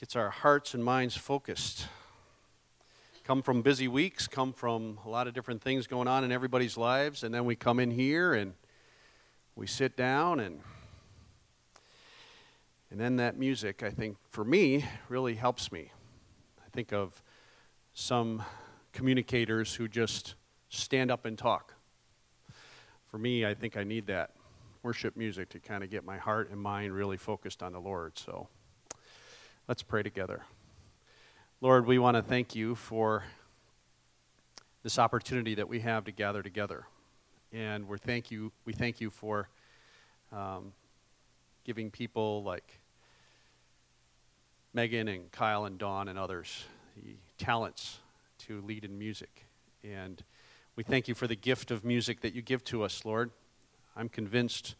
gets 0.00 0.16
our 0.16 0.30
hearts 0.30 0.72
and 0.72 0.82
minds 0.82 1.14
focused. 1.14 1.86
Come 3.22 3.42
from 3.42 3.60
busy 3.60 3.86
weeks, 3.86 4.26
come 4.26 4.54
from 4.54 4.98
a 5.04 5.10
lot 5.10 5.28
of 5.28 5.34
different 5.34 5.60
things 5.60 5.86
going 5.86 6.08
on 6.08 6.24
in 6.24 6.32
everybody's 6.32 6.78
lives, 6.78 7.22
and 7.22 7.34
then 7.34 7.44
we 7.44 7.54
come 7.54 7.78
in 7.78 7.90
here 7.90 8.32
and 8.32 8.54
we 9.54 9.66
sit 9.66 9.98
down 9.98 10.40
and 10.40 10.60
and 12.90 12.98
then 12.98 13.16
that 13.16 13.38
music, 13.38 13.82
I 13.82 13.90
think, 13.90 14.16
for 14.30 14.42
me, 14.42 14.86
really 15.10 15.34
helps 15.34 15.70
me. 15.70 15.92
I 16.58 16.70
think 16.72 16.94
of 16.94 17.22
some 17.92 18.42
communicators 18.94 19.74
who 19.74 19.86
just 19.86 20.34
stand 20.70 21.10
up 21.10 21.26
and 21.26 21.36
talk. 21.36 21.74
For 23.06 23.18
me, 23.18 23.44
I 23.44 23.52
think 23.52 23.76
I 23.76 23.84
need 23.84 24.06
that 24.06 24.30
worship 24.82 25.14
music 25.14 25.50
to 25.50 25.60
kind 25.60 25.84
of 25.84 25.90
get 25.90 26.06
my 26.06 26.16
heart 26.16 26.50
and 26.50 26.58
mind 26.58 26.94
really 26.94 27.18
focused 27.18 27.62
on 27.62 27.74
the 27.74 27.80
Lord. 27.80 28.18
So 28.18 28.48
let's 29.70 29.84
pray 29.84 30.02
together. 30.02 30.42
Lord, 31.60 31.86
we 31.86 31.96
want 31.96 32.16
to 32.16 32.24
thank 32.24 32.56
you 32.56 32.74
for 32.74 33.22
this 34.82 34.98
opportunity 34.98 35.54
that 35.54 35.68
we 35.68 35.78
have 35.78 36.06
to 36.06 36.10
gather 36.10 36.42
together. 36.42 36.88
And 37.52 37.86
we 37.86 37.96
thank 37.98 38.32
you, 38.32 38.50
we 38.64 38.72
thank 38.72 39.00
you 39.00 39.10
for 39.10 39.48
um, 40.32 40.72
giving 41.62 41.88
people 41.88 42.42
like 42.42 42.80
Megan 44.74 45.06
and 45.06 45.30
Kyle 45.30 45.64
and 45.64 45.78
Dawn 45.78 46.08
and 46.08 46.18
others 46.18 46.64
the 46.96 47.14
talents 47.38 48.00
to 48.38 48.62
lead 48.62 48.84
in 48.84 48.98
music. 48.98 49.46
And 49.84 50.20
we 50.74 50.82
thank 50.82 51.06
you 51.06 51.14
for 51.14 51.28
the 51.28 51.36
gift 51.36 51.70
of 51.70 51.84
music 51.84 52.22
that 52.22 52.34
you 52.34 52.42
give 52.42 52.64
to 52.64 52.82
us, 52.82 53.04
Lord. 53.04 53.30
I'm 53.96 54.08
convinced 54.08 54.74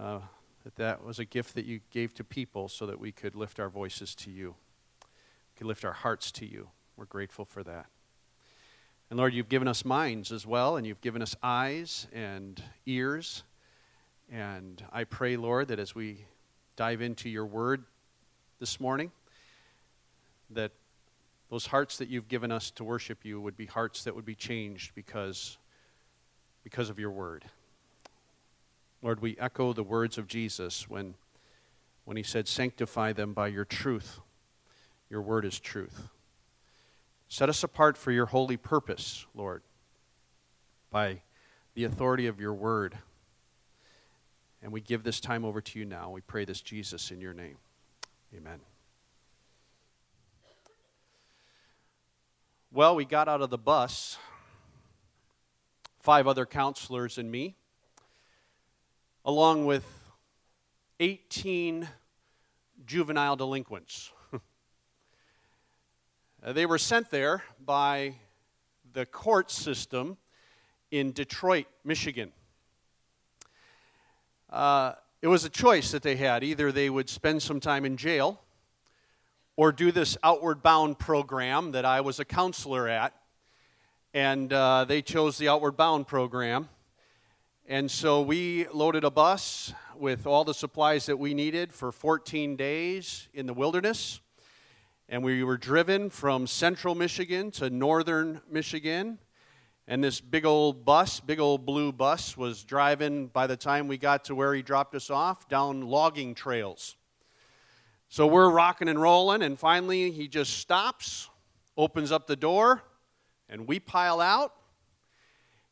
uh, 0.00 0.20
that 0.68 0.76
that 0.76 1.02
was 1.02 1.18
a 1.18 1.24
gift 1.24 1.54
that 1.54 1.64
you 1.64 1.80
gave 1.90 2.12
to 2.12 2.22
people 2.22 2.68
so 2.68 2.84
that 2.84 3.00
we 3.00 3.10
could 3.10 3.34
lift 3.34 3.58
our 3.58 3.70
voices 3.70 4.14
to 4.14 4.30
you, 4.30 4.54
we 5.00 5.56
could 5.56 5.66
lift 5.66 5.82
our 5.82 5.94
hearts 5.94 6.30
to 6.30 6.44
you. 6.44 6.68
We're 6.94 7.06
grateful 7.06 7.46
for 7.46 7.62
that. 7.62 7.86
And 9.08 9.18
Lord, 9.18 9.32
you've 9.32 9.48
given 9.48 9.66
us 9.66 9.82
minds 9.82 10.30
as 10.30 10.46
well, 10.46 10.76
and 10.76 10.86
you've 10.86 11.00
given 11.00 11.22
us 11.22 11.34
eyes 11.42 12.06
and 12.12 12.62
ears. 12.84 13.44
And 14.30 14.84
I 14.92 15.04
pray, 15.04 15.38
Lord, 15.38 15.68
that 15.68 15.78
as 15.78 15.94
we 15.94 16.26
dive 16.76 17.00
into 17.00 17.30
your 17.30 17.46
word 17.46 17.84
this 18.60 18.78
morning, 18.78 19.10
that 20.50 20.72
those 21.48 21.64
hearts 21.64 21.96
that 21.96 22.10
you've 22.10 22.28
given 22.28 22.52
us 22.52 22.70
to 22.72 22.84
worship 22.84 23.24
you 23.24 23.40
would 23.40 23.56
be 23.56 23.64
hearts 23.64 24.04
that 24.04 24.14
would 24.14 24.26
be 24.26 24.34
changed 24.34 24.94
because, 24.94 25.56
because 26.62 26.90
of 26.90 26.98
your 26.98 27.10
word. 27.10 27.46
Lord, 29.02 29.20
we 29.20 29.36
echo 29.38 29.72
the 29.72 29.84
words 29.84 30.18
of 30.18 30.26
Jesus 30.26 30.88
when, 30.88 31.14
when 32.04 32.16
he 32.16 32.22
said, 32.22 32.48
Sanctify 32.48 33.12
them 33.12 33.32
by 33.32 33.48
your 33.48 33.64
truth. 33.64 34.20
Your 35.08 35.22
word 35.22 35.44
is 35.44 35.60
truth. 35.60 36.08
Set 37.28 37.48
us 37.48 37.62
apart 37.62 37.96
for 37.96 38.10
your 38.10 38.26
holy 38.26 38.56
purpose, 38.56 39.26
Lord, 39.34 39.62
by 40.90 41.22
the 41.74 41.84
authority 41.84 42.26
of 42.26 42.40
your 42.40 42.54
word. 42.54 42.98
And 44.62 44.72
we 44.72 44.80
give 44.80 45.04
this 45.04 45.20
time 45.20 45.44
over 45.44 45.60
to 45.60 45.78
you 45.78 45.84
now. 45.84 46.10
We 46.10 46.20
pray 46.20 46.44
this, 46.44 46.60
Jesus, 46.60 47.10
in 47.10 47.20
your 47.20 47.34
name. 47.34 47.58
Amen. 48.36 48.60
Well, 52.72 52.96
we 52.96 53.04
got 53.04 53.28
out 53.28 53.40
of 53.40 53.50
the 53.50 53.58
bus, 53.58 54.18
five 56.00 56.26
other 56.26 56.44
counselors 56.44 57.16
and 57.16 57.30
me 57.30 57.54
along 59.28 59.66
with 59.66 59.84
18 61.00 61.86
juvenile 62.86 63.36
delinquents. 63.36 64.10
they 66.42 66.64
were 66.64 66.78
sent 66.78 67.10
there 67.10 67.42
by 67.62 68.14
the 68.94 69.04
court 69.04 69.50
system 69.50 70.16
in 70.90 71.12
Detroit, 71.12 71.66
Michigan. 71.84 72.32
Uh, 74.48 74.94
it 75.20 75.26
was 75.26 75.44
a 75.44 75.50
choice 75.50 75.90
that 75.90 76.02
they 76.02 76.16
had. 76.16 76.42
Either 76.42 76.72
they 76.72 76.88
would 76.88 77.10
spend 77.10 77.42
some 77.42 77.60
time 77.60 77.84
in 77.84 77.98
jail 77.98 78.40
or 79.56 79.72
do 79.72 79.92
this 79.92 80.16
outward 80.22 80.62
bound 80.62 80.98
program 80.98 81.72
that 81.72 81.84
I 81.84 82.00
was 82.00 82.18
a 82.18 82.24
counselor 82.24 82.88
at. 82.88 83.12
And 84.14 84.50
uh, 84.54 84.86
they 84.86 85.02
chose 85.02 85.36
the 85.36 85.50
outward 85.50 85.76
bound 85.76 86.06
program. 86.06 86.70
And 87.70 87.90
so 87.90 88.22
we 88.22 88.66
loaded 88.68 89.04
a 89.04 89.10
bus 89.10 89.74
with 89.94 90.26
all 90.26 90.42
the 90.42 90.54
supplies 90.54 91.04
that 91.04 91.18
we 91.18 91.34
needed 91.34 91.70
for 91.70 91.92
14 91.92 92.56
days 92.56 93.28
in 93.34 93.44
the 93.44 93.52
wilderness. 93.52 94.20
And 95.06 95.22
we 95.22 95.44
were 95.44 95.58
driven 95.58 96.08
from 96.08 96.46
central 96.46 96.94
Michigan 96.94 97.50
to 97.52 97.68
northern 97.68 98.40
Michigan. 98.50 99.18
And 99.86 100.02
this 100.02 100.18
big 100.18 100.46
old 100.46 100.86
bus, 100.86 101.20
big 101.20 101.40
old 101.40 101.66
blue 101.66 101.92
bus, 101.92 102.38
was 102.38 102.64
driving 102.64 103.26
by 103.26 103.46
the 103.46 103.56
time 103.58 103.86
we 103.86 103.98
got 103.98 104.24
to 104.24 104.34
where 104.34 104.54
he 104.54 104.62
dropped 104.62 104.94
us 104.94 105.10
off 105.10 105.46
down 105.46 105.82
logging 105.82 106.34
trails. 106.34 106.96
So 108.08 108.26
we're 108.26 108.48
rocking 108.48 108.88
and 108.88 108.98
rolling, 108.98 109.42
and 109.42 109.58
finally 109.58 110.10
he 110.10 110.26
just 110.26 110.56
stops, 110.56 111.28
opens 111.76 112.12
up 112.12 112.28
the 112.28 112.36
door, 112.36 112.82
and 113.46 113.66
we 113.68 113.78
pile 113.78 114.22
out, 114.22 114.54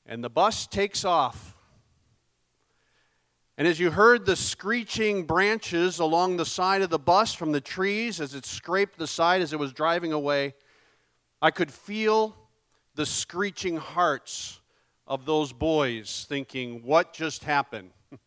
and 0.04 0.22
the 0.22 0.28
bus 0.28 0.66
takes 0.66 1.02
off 1.02 1.55
and 3.58 3.66
as 3.66 3.80
you 3.80 3.90
heard 3.90 4.26
the 4.26 4.36
screeching 4.36 5.24
branches 5.24 5.98
along 5.98 6.36
the 6.36 6.44
side 6.44 6.82
of 6.82 6.90
the 6.90 6.98
bus 6.98 7.32
from 7.32 7.52
the 7.52 7.60
trees 7.60 8.20
as 8.20 8.34
it 8.34 8.44
scraped 8.44 8.98
the 8.98 9.06
side 9.06 9.40
as 9.40 9.54
it 9.54 9.58
was 9.58 9.72
driving 9.72 10.12
away, 10.12 10.54
I 11.40 11.50
could 11.50 11.72
feel 11.72 12.36
the 12.96 13.06
screeching 13.06 13.78
hearts 13.78 14.60
of 15.06 15.24
those 15.24 15.54
boys 15.54 16.26
thinking, 16.28 16.82
What 16.82 17.14
just 17.14 17.44
happened? 17.44 17.92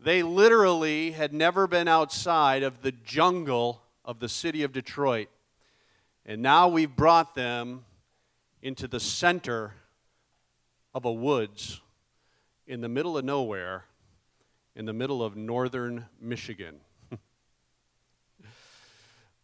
they 0.00 0.22
literally 0.22 1.10
had 1.10 1.34
never 1.34 1.66
been 1.66 1.88
outside 1.88 2.62
of 2.62 2.80
the 2.80 2.92
jungle 2.92 3.82
of 4.06 4.20
the 4.20 4.28
city 4.28 4.62
of 4.62 4.72
Detroit. 4.72 5.28
And 6.24 6.40
now 6.40 6.66
we've 6.66 6.94
brought 6.94 7.34
them 7.34 7.84
into 8.62 8.88
the 8.88 9.00
center 9.00 9.74
of 10.94 11.04
a 11.04 11.12
woods 11.12 11.82
in 12.66 12.80
the 12.80 12.88
middle 12.88 13.18
of 13.18 13.24
nowhere, 13.24 13.84
in 14.74 14.84
the 14.84 14.92
middle 14.92 15.22
of 15.22 15.36
northern 15.36 16.06
Michigan. 16.20 16.80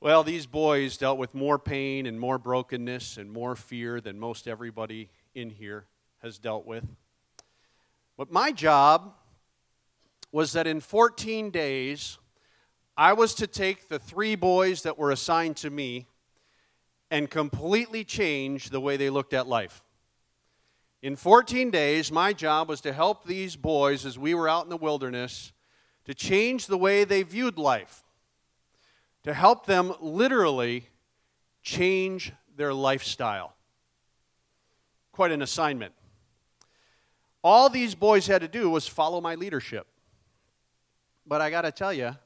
well, 0.01 0.23
these 0.23 0.47
boys 0.47 0.97
dealt 0.97 1.19
with 1.19 1.35
more 1.35 1.59
pain 1.59 2.07
and 2.07 2.19
more 2.19 2.39
brokenness 2.39 3.17
and 3.17 3.31
more 3.31 3.57
fear 3.57 4.01
than 4.01 4.19
most 4.19 4.47
everybody 4.47 5.11
in 5.35 5.51
here 5.51 5.87
has 6.23 6.39
dealt 6.39 6.67
with. 6.67 6.85
But 8.17 8.33
my 8.33 8.53
job 8.53 9.15
was 10.33 10.53
that 10.53 10.67
in 10.67 10.81
14 10.81 11.51
days, 11.51 12.19
I 12.97 13.13
was 13.13 13.35
to 13.37 13.47
take 13.47 13.89
the 13.89 13.99
three 13.99 14.35
boys 14.35 14.83
that 14.83 14.99
were 14.99 15.11
assigned 15.11 15.57
to 15.59 15.71
me 15.71 16.07
and 17.11 17.31
completely 17.31 18.05
change 18.05 18.71
the 18.71 18.81
way 18.81 18.97
they 18.97 19.09
looked 19.09 19.33
at 19.33 19.47
life. 19.47 19.83
In 21.01 21.15
14 21.15 21.71
days, 21.71 22.11
my 22.11 22.33
job 22.33 22.69
was 22.69 22.81
to 22.81 22.93
help 22.93 23.25
these 23.25 23.55
boys 23.55 24.05
as 24.05 24.19
we 24.19 24.35
were 24.35 24.49
out 24.49 24.65
in 24.65 24.71
the 24.71 24.77
wilderness 24.77 25.53
to 26.07 26.15
change 26.15 26.67
the 26.67 26.79
way 26.79 27.05
they 27.05 27.23
viewed 27.23 27.57
life, 27.57 28.03
to 29.23 29.33
help 29.33 29.67
them 29.67 29.95
literally 30.01 30.89
change 31.63 32.33
their 32.57 32.75
lifestyle. 32.75 33.55
Quite 35.13 35.31
an 35.31 35.43
assignment. 35.43 35.93
All 37.45 37.69
these 37.69 37.95
boys 37.95 38.27
had 38.27 38.41
to 38.41 38.49
do 38.49 38.69
was 38.69 38.89
follow 38.89 39.21
my 39.21 39.37
leadership. 39.37 39.87
But 41.25 41.41
I 41.41 41.51
got 41.51 41.63
to 41.63 41.71
tell 41.71 41.93
you, 41.93 42.17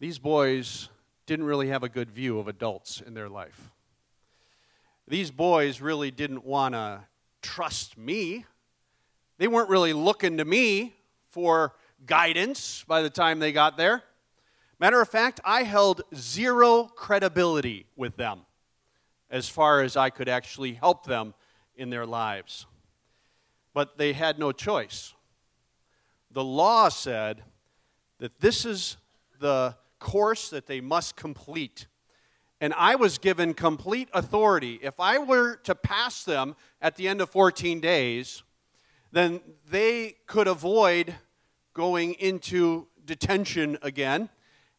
these 0.00 0.18
boys 0.18 0.88
didn't 1.24 1.46
really 1.46 1.68
have 1.68 1.82
a 1.82 1.88
good 1.88 2.10
view 2.10 2.38
of 2.38 2.48
adults 2.48 3.00
in 3.00 3.14
their 3.14 3.28
life. 3.28 3.70
These 5.08 5.30
boys 5.30 5.80
really 5.80 6.10
didn't 6.10 6.44
want 6.44 6.74
to 6.74 7.00
trust 7.42 7.96
me. 7.96 8.44
They 9.38 9.48
weren't 9.48 9.68
really 9.68 9.92
looking 9.92 10.38
to 10.38 10.44
me 10.44 10.94
for 11.30 11.74
guidance 12.06 12.84
by 12.86 13.02
the 13.02 13.10
time 13.10 13.38
they 13.38 13.52
got 13.52 13.76
there. 13.76 14.02
Matter 14.78 15.00
of 15.00 15.08
fact, 15.08 15.40
I 15.44 15.62
held 15.62 16.02
zero 16.14 16.84
credibility 16.84 17.86
with 17.96 18.16
them 18.16 18.40
as 19.30 19.48
far 19.48 19.82
as 19.82 19.96
I 19.96 20.10
could 20.10 20.28
actually 20.28 20.72
help 20.72 21.04
them 21.04 21.34
in 21.76 21.90
their 21.90 22.06
lives. 22.06 22.66
But 23.74 23.98
they 23.98 24.12
had 24.12 24.38
no 24.38 24.52
choice. 24.52 25.14
The 26.30 26.44
law 26.44 26.88
said 26.88 27.42
that 28.18 28.40
this 28.40 28.64
is 28.64 28.96
the 29.38 29.76
course 29.98 30.50
that 30.50 30.66
they 30.66 30.80
must 30.80 31.16
complete 31.16 31.86
and 32.60 32.74
I 32.74 32.94
was 32.94 33.18
given 33.18 33.54
complete 33.54 34.08
authority. 34.12 34.78
If 34.82 35.00
I 35.00 35.18
were 35.18 35.56
to 35.64 35.74
pass 35.74 36.24
them 36.24 36.56
at 36.80 36.96
the 36.96 37.08
end 37.08 37.20
of 37.20 37.30
14 37.30 37.80
days, 37.80 38.42
then 39.12 39.40
they 39.70 40.16
could 40.26 40.46
avoid 40.46 41.14
going 41.72 42.14
into 42.14 42.86
detention 43.04 43.78
again, 43.82 44.28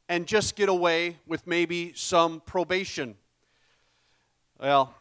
and 0.07 0.27
just 0.27 0.55
get 0.55 0.69
away 0.69 1.17
with 1.25 1.47
maybe 1.47 1.93
some 1.95 2.41
probation. 2.41 3.15
Well, 4.59 4.93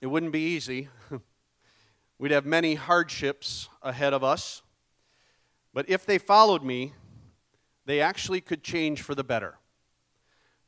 it 0.00 0.06
wouldn't 0.06 0.32
be 0.32 0.54
easy. 0.54 0.88
We'd 2.18 2.30
have 2.30 2.46
many 2.46 2.74
hardships 2.74 3.68
ahead 3.82 4.12
of 4.12 4.22
us. 4.22 4.62
But 5.72 5.88
if 5.88 6.04
they 6.04 6.18
followed 6.18 6.62
me, 6.62 6.92
they 7.86 8.00
actually 8.00 8.40
could 8.40 8.62
change 8.62 9.02
for 9.02 9.14
the 9.14 9.24
better. 9.24 9.58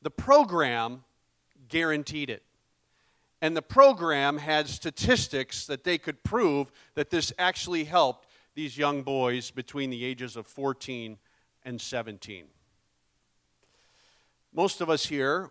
The 0.01 0.11
program 0.11 1.05
guaranteed 1.73 2.31
it. 2.31 2.45
And 3.41 3.57
the 3.57 3.63
program 3.63 4.37
had 4.37 4.69
statistics 4.69 5.67
that 5.67 5.83
they 5.83 5.99
could 5.99 6.23
prove 6.23 6.71
that 6.95 7.11
this 7.11 7.33
actually 7.39 7.85
helped 7.85 8.29
these 8.55 8.79
young 8.79 9.03
boys 9.03 9.51
between 9.51 9.91
the 9.91 10.05
ages 10.05 10.37
of 10.37 10.47
14 10.47 11.19
and 11.65 11.81
17. 11.81 12.45
Most 14.53 14.83
of 14.83 14.91
us 14.91 15.07
here, 15.07 15.51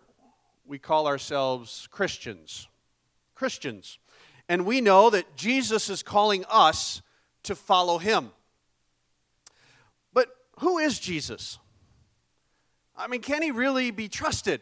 we 0.64 0.78
call 0.78 1.08
ourselves 1.08 1.88
Christians. 1.90 2.68
Christians. 3.34 3.98
And 4.48 4.64
we 4.64 4.80
know 4.80 5.10
that 5.10 5.36
Jesus 5.36 5.90
is 5.90 6.02
calling 6.04 6.44
us 6.48 7.02
to 7.42 7.56
follow 7.56 7.98
him. 7.98 8.30
But 10.14 10.28
who 10.60 10.78
is 10.78 11.00
Jesus? 11.00 11.58
I 12.96 13.08
mean, 13.08 13.22
can 13.22 13.42
he 13.42 13.50
really 13.50 13.90
be 13.90 14.08
trusted? 14.08 14.60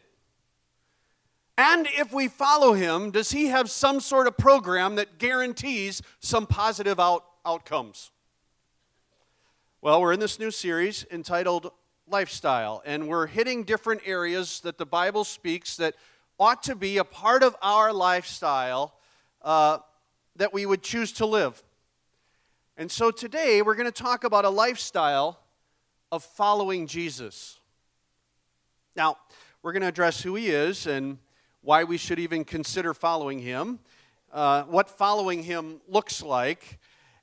And 1.63 1.87
if 1.99 2.11
we 2.11 2.29
follow 2.29 2.73
him, 2.73 3.11
does 3.11 3.33
he 3.33 3.49
have 3.49 3.71
some 3.71 4.01
sort 4.01 4.27
of 4.27 4.39
program 4.39 4.95
that 4.95 5.19
guarantees 5.19 6.01
some 6.19 6.47
positive 6.47 6.99
out, 6.99 7.23
outcomes? 7.45 8.13
Well, 9.83 10.01
we're 10.01 10.15
in 10.15 10.21
this 10.21 10.39
new 10.39 10.51
series 10.51 11.05
entitled 11.11 11.71
Lifestyle, 12.09 12.83
and 12.87 13.09
we're 13.09 13.27
hitting 13.27 13.65
different 13.65 14.01
areas 14.07 14.61
that 14.63 14.79
the 14.79 14.87
Bible 14.87 15.23
speaks 15.23 15.77
that 15.77 15.97
ought 16.39 16.63
to 16.63 16.75
be 16.75 16.97
a 16.97 17.05
part 17.05 17.43
of 17.43 17.55
our 17.61 17.93
lifestyle 17.93 18.95
uh, 19.43 19.81
that 20.37 20.55
we 20.55 20.65
would 20.65 20.83
choose 20.83 21.13
to 21.13 21.27
live. 21.27 21.63
And 22.79 22.91
so 22.91 23.11
today 23.11 23.61
we're 23.61 23.75
going 23.75 23.85
to 23.85 24.03
talk 24.03 24.25
about 24.25 24.47
a 24.47 24.51
lifestyle 24.51 25.39
of 26.11 26.25
following 26.25 26.87
Jesus. 26.87 27.59
Now, 28.97 29.19
we're 29.63 29.73
going 29.73 29.83
to 29.83 29.89
address 29.89 30.23
who 30.23 30.37
he 30.37 30.49
is 30.49 30.87
and 30.87 31.19
why 31.63 31.85
we 31.85 31.97
should 31.97 32.19
even 32.19 32.45
consider 32.45 32.95
following 32.95 33.39
him, 33.39 33.79
uh, 34.33 34.63
what 34.63 34.89
following 34.89 35.43
him 35.43 35.81
looks 35.89 36.23
like, 36.23 36.79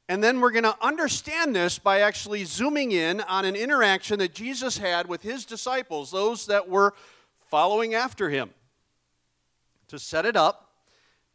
and 0.10 0.24
then 0.24 0.40
we're 0.40 0.52
going 0.52 0.64
to 0.64 0.78
understand 0.82 1.56
this 1.56 1.80
by 1.80 2.00
actually 2.00 2.46
zooming 2.46 2.94
in 2.94 3.20
on 3.22 3.44
an 3.44 3.56
interaction 3.56 4.20
that 4.20 4.34
Jesus 4.34 4.78
had 4.78 5.08
with 5.08 5.22
his 5.22 5.44
disciples, 5.44 6.12
those 6.12 6.46
that 6.46 6.70
were 6.70 6.94
following 7.50 7.94
after 7.94 8.30
him. 8.30 8.52
To 9.90 10.00
set 10.00 10.26
it 10.26 10.36
up, 10.36 10.72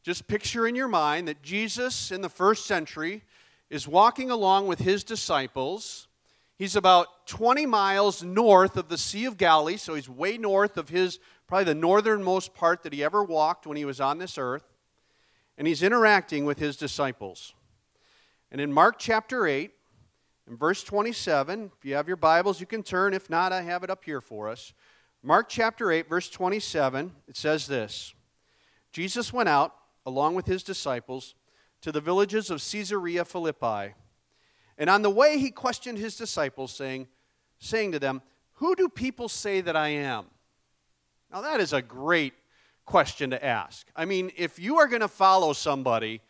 just 0.03 0.27
picture 0.27 0.67
in 0.67 0.75
your 0.75 0.89
mind 0.89 1.29
that 1.29 1.43
Jesus 1.43 2.11
in 2.11 2.23
the 2.23 2.29
first 2.29 2.67
century 2.67 3.23
is 3.69 3.87
walking 3.87 4.31
along 4.31 4.67
with 4.67 4.79
his 4.79 5.05
disciples. 5.05 6.09
He's 6.59 6.77
about 6.77 7.27
20 7.27 7.67
miles 7.67 8.23
north 8.23 8.77
of 8.77 8.89
the 8.89 8.99
Sea 8.99 9.27
of 9.27 9.37
Galilee, 9.37 9.77
so 9.77 9.95
he's 9.95 10.09
way 10.09 10.39
north 10.39 10.77
of 10.77 10.89
his, 10.89 11.19
probably 11.47 11.65
the 11.65 11.75
northernmost 11.75 12.55
part 12.55 12.83
that 12.83 12.93
he 12.93 13.05
ever 13.05 13.23
walked 13.23 13.67
when 13.67 13.77
he 13.77 13.85
was 13.85 14.01
on 14.01 14.19
this 14.19 14.39
earth. 14.39 14.65
And 15.59 15.67
he's 15.67 15.83
interacting 15.83 16.45
with 16.45 16.59
his 16.59 16.77
disciples. 16.77 17.55
And 18.51 18.61
in 18.61 18.73
Mark 18.73 18.99
chapter 18.99 19.47
8, 19.47 19.71
in 20.49 20.57
verse 20.57 20.83
27, 20.83 21.71
if 21.77 21.85
you 21.85 21.95
have 21.95 22.09
your 22.09 22.17
Bibles, 22.17 22.61
you 22.61 22.67
can 22.67 22.83
turn. 22.83 23.15
If 23.15 23.31
not, 23.31 23.53
I 23.53 23.63
have 23.63 23.85
it 23.85 23.91
up 23.91 24.05
here 24.05 24.21
for 24.21 24.49
us. 24.49 24.73
Mark 25.23 25.49
chapter 25.49 25.93
8, 25.93 26.09
verse 26.09 26.29
27, 26.29 27.13
it 27.29 27.37
says 27.37 27.67
this 27.67 28.15
Jesus 28.93 29.33
went 29.33 29.49
out, 29.49 29.75
along 30.05 30.35
with 30.35 30.47
his 30.47 30.63
disciples, 30.63 31.35
to 31.81 31.93
the 31.93 32.01
villages 32.01 32.51
of 32.51 32.63
Caesarea 32.63 33.25
Philippi. 33.25 33.95
And 34.77 34.91
on 34.91 35.03
the 35.03 35.11
way, 35.11 35.39
he 35.39 35.51
questioned 35.51 35.99
his 35.99 36.17
disciples, 36.17 36.73
saying, 36.73 37.09
saying 37.59 37.93
to 37.93 37.99
them, 37.99 38.23
Who 38.55 38.75
do 38.75 38.89
people 38.89 39.29
say 39.29 39.61
that 39.61 39.77
I 39.77 39.89
am? 39.89 40.27
Now, 41.33 41.41
that 41.41 41.61
is 41.61 41.73
a 41.73 41.81
great 41.81 42.35
question 42.85 43.31
to 43.31 43.43
ask. 43.43 43.87
I 43.97 44.05
mean, 44.05 44.33
if 44.37 44.59
you 44.59 44.79
are 44.79 44.87
going 44.87 45.01
to 45.01 45.09
follow 45.09 45.55
somebody, 45.55 46.21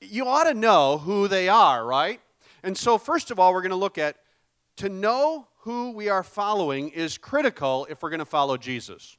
you 0.00 0.26
ought 0.26 0.44
to 0.44 0.54
know 0.54 0.96
who 0.98 1.28
they 1.28 1.48
are, 1.48 1.84
right? 1.84 2.20
And 2.62 2.76
so, 2.76 2.96
first 2.96 3.30
of 3.30 3.38
all, 3.38 3.52
we're 3.52 3.60
going 3.60 3.70
to 3.70 3.76
look 3.76 3.98
at 3.98 4.16
to 4.76 4.88
know 4.88 5.46
who 5.60 5.90
we 5.92 6.08
are 6.08 6.22
following 6.22 6.88
is 6.90 7.18
critical 7.18 7.86
if 7.90 8.02
we're 8.02 8.08
going 8.10 8.20
to 8.20 8.24
follow 8.24 8.56
Jesus. 8.56 9.18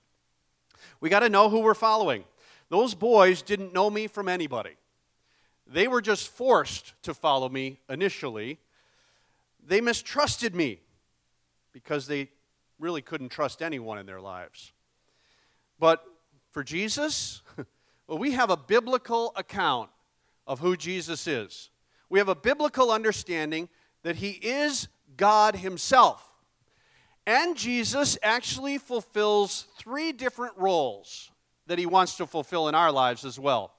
We 1.01 1.09
got 1.09 1.19
to 1.19 1.29
know 1.29 1.49
who 1.49 1.59
we're 1.59 1.75
following. 1.75 2.23
Those 2.69 2.95
boys 2.95 3.41
didn't 3.41 3.73
know 3.73 3.89
me 3.89 4.07
from 4.07 4.27
anybody. 4.27 4.75
They 5.67 5.87
were 5.87 6.01
just 6.01 6.29
forced 6.29 6.93
to 7.03 7.13
follow 7.13 7.49
me 7.49 7.79
initially. 7.89 8.57
They 9.63 9.81
mistrusted 9.81 10.55
me 10.55 10.79
because 11.73 12.07
they 12.07 12.29
really 12.79 13.01
couldn't 13.01 13.29
trust 13.29 13.61
anyone 13.61 13.97
in 13.97 14.05
their 14.05 14.21
lives. 14.21 14.71
But 15.79 16.03
for 16.51 16.63
Jesus, 16.63 17.41
well, 18.07 18.17
we 18.17 18.31
have 18.31 18.49
a 18.49 18.57
biblical 18.57 19.33
account 19.35 19.89
of 20.45 20.59
who 20.59 20.75
Jesus 20.77 21.27
is. 21.27 21.69
We 22.09 22.19
have 22.19 22.29
a 22.29 22.35
biblical 22.35 22.91
understanding 22.91 23.69
that 24.03 24.17
he 24.17 24.31
is 24.31 24.87
God 25.17 25.55
himself. 25.57 26.23
And 27.25 27.57
Jesus 27.57 28.17
actually 28.23 28.77
fulfills 28.77 29.67
three 29.77 30.13
different 30.13 30.53
roles 30.57 31.29
that 31.67 31.77
he 31.77 31.85
wants 31.85 32.15
to 32.17 32.25
fulfill 32.25 32.69
in 32.69 32.75
our 32.75 32.91
lives 32.91 33.25
as 33.25 33.37
well. 33.37 33.73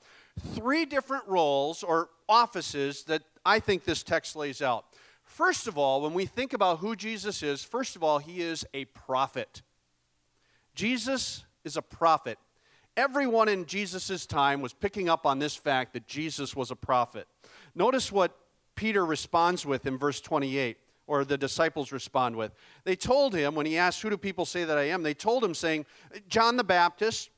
Three 0.55 0.85
different 0.85 1.27
roles 1.27 1.83
or 1.83 2.11
offices 2.29 3.05
that 3.05 3.23
I 3.47 3.61
think 3.61 3.85
this 3.85 4.03
text 4.03 4.37
lays 4.37 4.61
out. 4.61 4.85
First 5.25 5.67
of 5.67 5.79
all, 5.79 6.03
when 6.03 6.12
we 6.12 6.27
think 6.27 6.53
about 6.53 6.79
who 6.79 6.95
Jesus 6.95 7.43
is, 7.43 7.65
first 7.65 7.97
of 7.97 8.05
all, 8.05 8.19
he 8.19 8.43
is 8.43 8.67
a 8.75 8.85
prophet. 8.87 9.62
Jesus 10.75 11.45
is 11.69 11.76
a 11.76 11.82
prophet 11.82 12.38
everyone 12.99 13.49
in 13.49 13.65
Jesus' 13.65 14.26
time 14.26 14.61
was 14.61 14.75
picking 14.75 15.09
up 15.09 15.25
on 15.25 15.38
this 15.38 15.55
fact 15.55 15.93
that 15.93 16.09
Jesus 16.09 16.56
was 16.56 16.73
a 16.73 16.76
prophet. 16.76 17.29
Notice 17.75 18.11
what 18.11 18.37
Peter 18.75 19.06
responds 19.06 19.65
with 19.65 19.87
in 19.87 19.97
verse 19.97 20.20
28, 20.20 20.76
or 21.06 21.25
the 21.25 21.38
disciples 21.38 21.93
respond 21.93 22.35
with. 22.35 22.53
They 22.82 22.97
told 22.97 23.35
him, 23.35 23.55
when 23.55 23.67
he 23.67 23.79
asked, 23.79 24.03
Who 24.03 24.11
do 24.11 24.17
people 24.17 24.44
say 24.44 24.65
that 24.65 24.76
I 24.76 24.88
am? 24.88 25.05
They 25.05 25.15
told 25.15 25.44
him, 25.44 25.55
saying, 25.55 25.87
John 26.29 26.56
the 26.56 26.65
Baptist, 26.65 27.31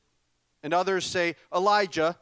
and 0.63 0.73
others 0.73 1.05
say 1.05 1.35
Elijah, 1.53 2.17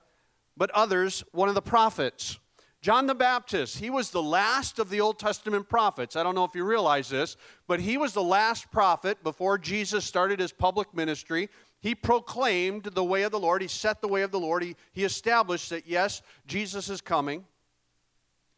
but 0.57 0.69
others, 0.71 1.23
one 1.31 1.47
of 1.47 1.55
the 1.55 1.61
prophets. 1.61 2.39
John 2.81 3.07
the 3.07 3.15
Baptist, 3.15 3.79
he 3.79 3.89
was 3.89 4.09
the 4.09 4.23
last 4.23 4.79
of 4.79 4.89
the 4.89 5.01
Old 5.01 5.19
Testament 5.19 5.67
prophets. 5.67 6.15
I 6.15 6.23
don't 6.23 6.35
know 6.35 6.45
if 6.45 6.55
you 6.55 6.63
realize 6.63 7.09
this, 7.09 7.35
but 7.67 7.81
he 7.81 7.97
was 7.97 8.13
the 8.13 8.23
last 8.23 8.71
prophet 8.71 9.21
before 9.21 9.57
Jesus 9.57 10.05
started 10.05 10.39
his 10.39 10.53
public 10.53 10.93
ministry. 10.93 11.49
He 11.81 11.95
proclaimed 11.95 12.83
the 12.83 13.03
way 13.03 13.23
of 13.23 13.31
the 13.31 13.39
Lord. 13.39 13.61
He 13.61 13.67
set 13.67 14.01
the 14.01 14.07
way 14.07 14.21
of 14.21 14.31
the 14.31 14.39
Lord. 14.39 14.63
He, 14.63 14.75
he 14.91 15.03
established 15.03 15.69
that, 15.69 15.87
yes, 15.87 16.21
Jesus 16.45 16.89
is 16.89 16.99
coming. 16.99 17.45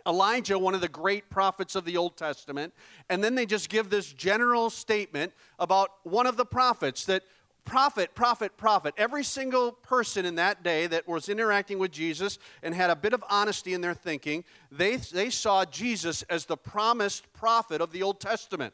Elijah, 0.07 0.57
one 0.57 0.73
of 0.73 0.81
the 0.81 0.87
great 0.87 1.29
prophets 1.29 1.75
of 1.75 1.85
the 1.85 1.97
Old 1.97 2.17
Testament. 2.17 2.73
And 3.09 3.23
then 3.23 3.35
they 3.35 3.45
just 3.45 3.69
give 3.69 3.89
this 3.89 4.11
general 4.11 4.71
statement 4.71 5.33
about 5.59 5.89
one 6.03 6.25
of 6.25 6.37
the 6.37 6.45
prophets 6.45 7.05
that 7.05 7.23
prophet, 7.63 8.15
prophet, 8.15 8.57
prophet. 8.57 8.95
Every 8.97 9.23
single 9.23 9.71
person 9.71 10.25
in 10.25 10.35
that 10.35 10.63
day 10.63 10.87
that 10.87 11.07
was 11.07 11.29
interacting 11.29 11.77
with 11.77 11.91
Jesus 11.91 12.39
and 12.63 12.73
had 12.73 12.89
a 12.89 12.95
bit 12.95 13.13
of 13.13 13.23
honesty 13.29 13.75
in 13.75 13.81
their 13.81 13.93
thinking, 13.93 14.43
they, 14.71 14.95
they 14.95 15.29
saw 15.29 15.63
Jesus 15.65 16.23
as 16.23 16.45
the 16.45 16.57
promised 16.57 17.31
prophet 17.33 17.81
of 17.81 17.91
the 17.91 18.01
Old 18.01 18.19
Testament 18.19 18.73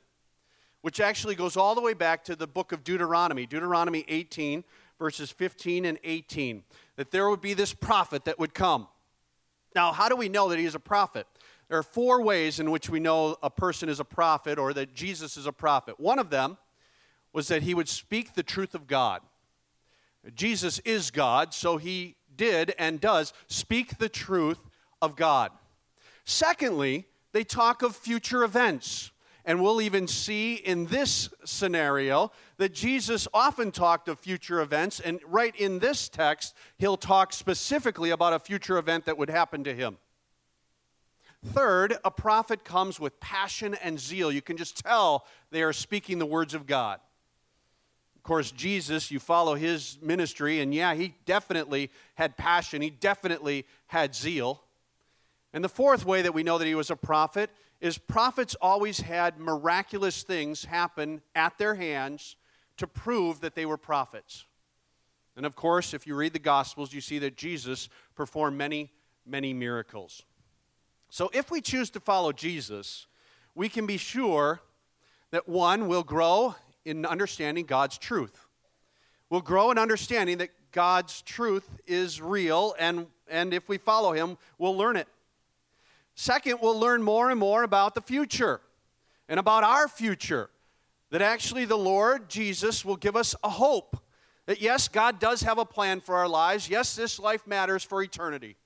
which 0.87 1.01
actually 1.01 1.35
goes 1.35 1.57
all 1.57 1.75
the 1.75 1.81
way 1.81 1.93
back 1.93 2.23
to 2.23 2.33
the 2.33 2.47
book 2.47 2.71
of 2.71 2.81
Deuteronomy, 2.81 3.45
Deuteronomy 3.45 4.05
18, 4.07 4.63
verses 4.97 5.29
15 5.29 5.83
and 5.83 5.99
18, 6.01 6.63
that 6.95 7.11
there 7.11 7.29
would 7.29 7.41
be 7.41 7.53
this 7.53 7.73
prophet 7.73 8.23
that 8.23 8.39
would 8.39 8.53
come. 8.53 8.87
Now, 9.75 9.91
how 9.91 10.07
do 10.07 10.15
we 10.15 10.29
know 10.29 10.47
that 10.47 10.57
he 10.57 10.63
is 10.63 10.75
a 10.75 10.79
prophet? 10.79 11.27
There 11.67 11.77
are 11.77 11.83
four 11.83 12.21
ways 12.21 12.61
in 12.61 12.71
which 12.71 12.89
we 12.89 13.01
know 13.01 13.35
a 13.43 13.49
person 13.49 13.89
is 13.89 13.99
a 13.99 14.05
prophet 14.05 14.57
or 14.57 14.71
that 14.75 14.93
Jesus 14.95 15.35
is 15.35 15.45
a 15.45 15.51
prophet. 15.51 15.99
One 15.99 16.19
of 16.19 16.29
them 16.29 16.57
was 17.33 17.49
that 17.49 17.63
he 17.63 17.73
would 17.73 17.89
speak 17.89 18.35
the 18.35 18.41
truth 18.41 18.73
of 18.73 18.87
God. 18.87 19.19
Jesus 20.35 20.79
is 20.85 21.11
God, 21.11 21.53
so 21.53 21.75
he 21.75 22.15
did 22.33 22.73
and 22.79 23.01
does 23.01 23.33
speak 23.47 23.97
the 23.97 24.07
truth 24.07 24.61
of 25.01 25.17
God. 25.17 25.51
Secondly, 26.23 27.07
they 27.33 27.43
talk 27.43 27.81
of 27.81 27.93
future 27.93 28.45
events. 28.45 29.11
And 29.47 29.61
we'll 29.61 29.81
even 29.81 30.07
see 30.07 30.55
in 30.55 30.87
this 30.87 31.29
scenario 31.45 32.33
that 32.57 32.73
Jesus 32.73 33.29
often 33.33 33.71
talked 33.71 34.09
of 34.09 34.19
future 34.19 34.59
events. 34.59 34.99
And 34.99 35.21
right 35.25 35.55
in 35.55 35.79
this 35.79 36.09
text, 36.09 36.53
he'll 36.77 36.97
talk 36.97 37.31
specifically 37.31 38.09
about 38.09 38.33
a 38.33 38.39
future 38.39 38.77
event 38.77 39.05
that 39.05 39.17
would 39.17 39.29
happen 39.29 39.63
to 39.63 39.73
him. 39.73 39.99
Third, 41.45 41.95
a 42.03 42.11
prophet 42.11 42.65
comes 42.65 42.99
with 42.99 43.21
passion 43.21 43.73
and 43.81 43.97
zeal. 43.97 44.33
You 44.33 44.41
can 44.41 44.57
just 44.57 44.83
tell 44.83 45.25
they 45.49 45.63
are 45.63 45.71
speaking 45.71 46.19
the 46.19 46.25
words 46.25 46.53
of 46.53 46.67
God. 46.67 46.99
Of 48.17 48.23
course, 48.23 48.51
Jesus, 48.51 49.11
you 49.11 49.19
follow 49.19 49.55
his 49.55 49.97
ministry, 50.01 50.59
and 50.59 50.73
yeah, 50.73 50.93
he 50.93 51.15
definitely 51.25 51.89
had 52.15 52.35
passion, 52.35 52.81
he 52.81 52.89
definitely 52.89 53.65
had 53.85 54.13
zeal. 54.13 54.61
And 55.53 55.63
the 55.63 55.69
fourth 55.69 56.05
way 56.05 56.21
that 56.21 56.33
we 56.33 56.43
know 56.43 56.57
that 56.57 56.67
he 56.67 56.75
was 56.75 56.91
a 56.91 56.97
prophet 56.97 57.49
is 57.79 57.97
prophets 57.97 58.55
always 58.61 58.99
had 59.01 59.39
miraculous 59.39 60.23
things 60.23 60.65
happen 60.65 61.21
at 61.35 61.57
their 61.57 61.75
hands 61.75 62.35
to 62.77 62.87
prove 62.87 63.41
that 63.41 63.55
they 63.55 63.65
were 63.65 63.77
prophets. 63.77 64.45
And 65.35 65.45
of 65.45 65.55
course, 65.55 65.93
if 65.93 66.07
you 66.07 66.15
read 66.15 66.33
the 66.33 66.39
Gospels, 66.39 66.93
you 66.93 67.01
see 67.01 67.19
that 67.19 67.37
Jesus 67.37 67.89
performed 68.15 68.57
many, 68.57 68.91
many 69.25 69.53
miracles. 69.53 70.23
So 71.09 71.29
if 71.33 71.51
we 71.51 71.61
choose 71.61 71.89
to 71.91 71.99
follow 71.99 72.31
Jesus, 72.31 73.05
we 73.53 73.69
can 73.69 73.85
be 73.85 73.97
sure 73.97 74.61
that 75.31 75.47
one, 75.47 75.87
will 75.87 76.03
grow 76.03 76.55
in 76.85 77.05
understanding 77.05 77.65
God's 77.65 77.97
truth. 77.97 78.47
We'll 79.29 79.41
grow 79.41 79.71
in 79.71 79.77
understanding 79.77 80.37
that 80.37 80.49
God's 80.71 81.21
truth 81.21 81.67
is 81.85 82.21
real, 82.21 82.75
and, 82.79 83.07
and 83.29 83.53
if 83.53 83.67
we 83.67 83.77
follow 83.77 84.13
Him, 84.13 84.37
we'll 84.57 84.77
learn 84.77 84.95
it. 84.95 85.07
Second, 86.19 86.57
we'll 86.61 86.79
learn 86.79 87.03
more 87.03 87.29
and 87.29 87.39
more 87.39 87.61
about 87.61 87.93
the 87.93 88.01
future 88.01 88.59
and 89.29 89.39
about 89.39 89.63
our 89.63 89.87
future. 89.87 90.49
That 91.11 91.21
actually 91.21 91.65
the 91.65 91.77
Lord 91.77 92.27
Jesus 92.27 92.83
will 92.83 92.95
give 92.97 93.15
us 93.15 93.35
a 93.43 93.49
hope. 93.49 94.03
That 94.47 94.59
yes, 94.59 94.87
God 94.87 95.19
does 95.19 95.41
have 95.43 95.59
a 95.59 95.63
plan 95.63 96.01
for 96.01 96.15
our 96.15 96.27
lives. 96.27 96.69
Yes, 96.69 96.95
this 96.95 97.19
life 97.19 97.45
matters 97.45 97.83
for 97.83 98.01
eternity. 98.01 98.57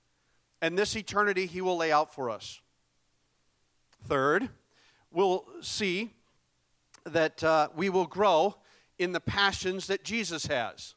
And 0.62 0.80
this 0.80 0.96
eternity 0.96 1.46
He 1.46 1.60
will 1.60 1.76
lay 1.76 1.92
out 1.92 2.16
for 2.16 2.30
us. 2.30 2.62
Third, 4.08 4.50
we'll 5.12 5.46
see 5.60 6.14
that 7.06 7.44
uh, 7.44 7.68
we 7.76 7.90
will 7.90 8.08
grow 8.08 8.56
in 8.98 9.12
the 9.12 9.20
passions 9.20 9.88
that 9.88 10.06
Jesus 10.06 10.46
has. 10.46 10.96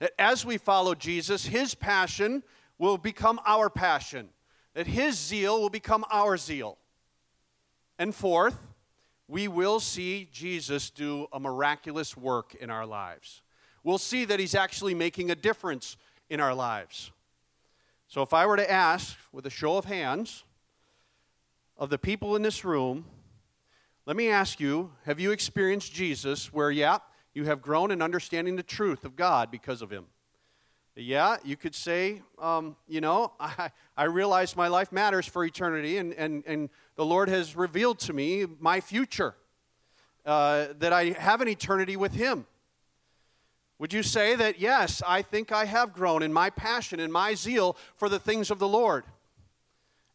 That 0.00 0.12
as 0.18 0.44
we 0.44 0.58
follow 0.58 0.94
Jesus, 0.94 1.46
his 1.46 1.74
passion 1.74 2.42
will 2.78 2.98
become 2.98 3.40
our 3.46 3.70
passion, 3.70 4.28
that 4.74 4.86
his 4.86 5.18
zeal 5.18 5.60
will 5.60 5.70
become 5.70 6.04
our 6.10 6.36
zeal. 6.36 6.78
And 7.98 8.14
fourth, 8.14 8.58
we 9.28 9.48
will 9.48 9.80
see 9.80 10.28
Jesus 10.32 10.90
do 10.90 11.28
a 11.32 11.40
miraculous 11.40 12.16
work 12.16 12.54
in 12.54 12.70
our 12.70 12.84
lives. 12.84 13.42
We'll 13.82 13.98
see 13.98 14.24
that 14.24 14.40
he's 14.40 14.54
actually 14.54 14.94
making 14.94 15.30
a 15.30 15.34
difference 15.34 15.96
in 16.28 16.40
our 16.40 16.54
lives. 16.54 17.10
So, 18.08 18.22
if 18.22 18.34
I 18.34 18.46
were 18.46 18.56
to 18.56 18.70
ask 18.70 19.16
with 19.32 19.46
a 19.46 19.50
show 19.50 19.76
of 19.76 19.86
hands 19.86 20.44
of 21.76 21.90
the 21.90 21.98
people 21.98 22.36
in 22.36 22.42
this 22.42 22.64
room, 22.64 23.06
let 24.06 24.16
me 24.16 24.28
ask 24.28 24.60
you 24.60 24.92
have 25.04 25.18
you 25.18 25.32
experienced 25.32 25.92
Jesus 25.92 26.52
where, 26.52 26.70
yeah, 26.70 26.98
you 27.32 27.44
have 27.44 27.62
grown 27.62 27.90
in 27.90 28.02
understanding 28.02 28.56
the 28.56 28.62
truth 28.62 29.04
of 29.04 29.16
God 29.16 29.50
because 29.50 29.82
of 29.82 29.90
him? 29.90 30.06
Yeah, 30.96 31.38
you 31.42 31.56
could 31.56 31.74
say, 31.74 32.22
um, 32.38 32.76
you 32.86 33.00
know, 33.00 33.32
I, 33.40 33.70
I 33.96 34.04
realize 34.04 34.54
my 34.54 34.68
life 34.68 34.92
matters 34.92 35.26
for 35.26 35.44
eternity, 35.44 35.98
and, 35.98 36.12
and, 36.14 36.44
and 36.46 36.70
the 36.94 37.04
Lord 37.04 37.28
has 37.28 37.56
revealed 37.56 37.98
to 38.00 38.12
me 38.12 38.46
my 38.60 38.80
future, 38.80 39.34
uh, 40.24 40.66
that 40.78 40.92
I 40.92 41.06
have 41.18 41.40
an 41.40 41.48
eternity 41.48 41.96
with 41.96 42.12
Him. 42.12 42.46
Would 43.80 43.92
you 43.92 44.04
say 44.04 44.36
that, 44.36 44.60
yes, 44.60 45.02
I 45.04 45.22
think 45.22 45.50
I 45.50 45.64
have 45.64 45.92
grown 45.92 46.22
in 46.22 46.32
my 46.32 46.48
passion 46.48 47.00
and 47.00 47.12
my 47.12 47.34
zeal 47.34 47.76
for 47.96 48.08
the 48.08 48.20
things 48.20 48.50
of 48.52 48.60
the 48.60 48.68
Lord? 48.68 49.04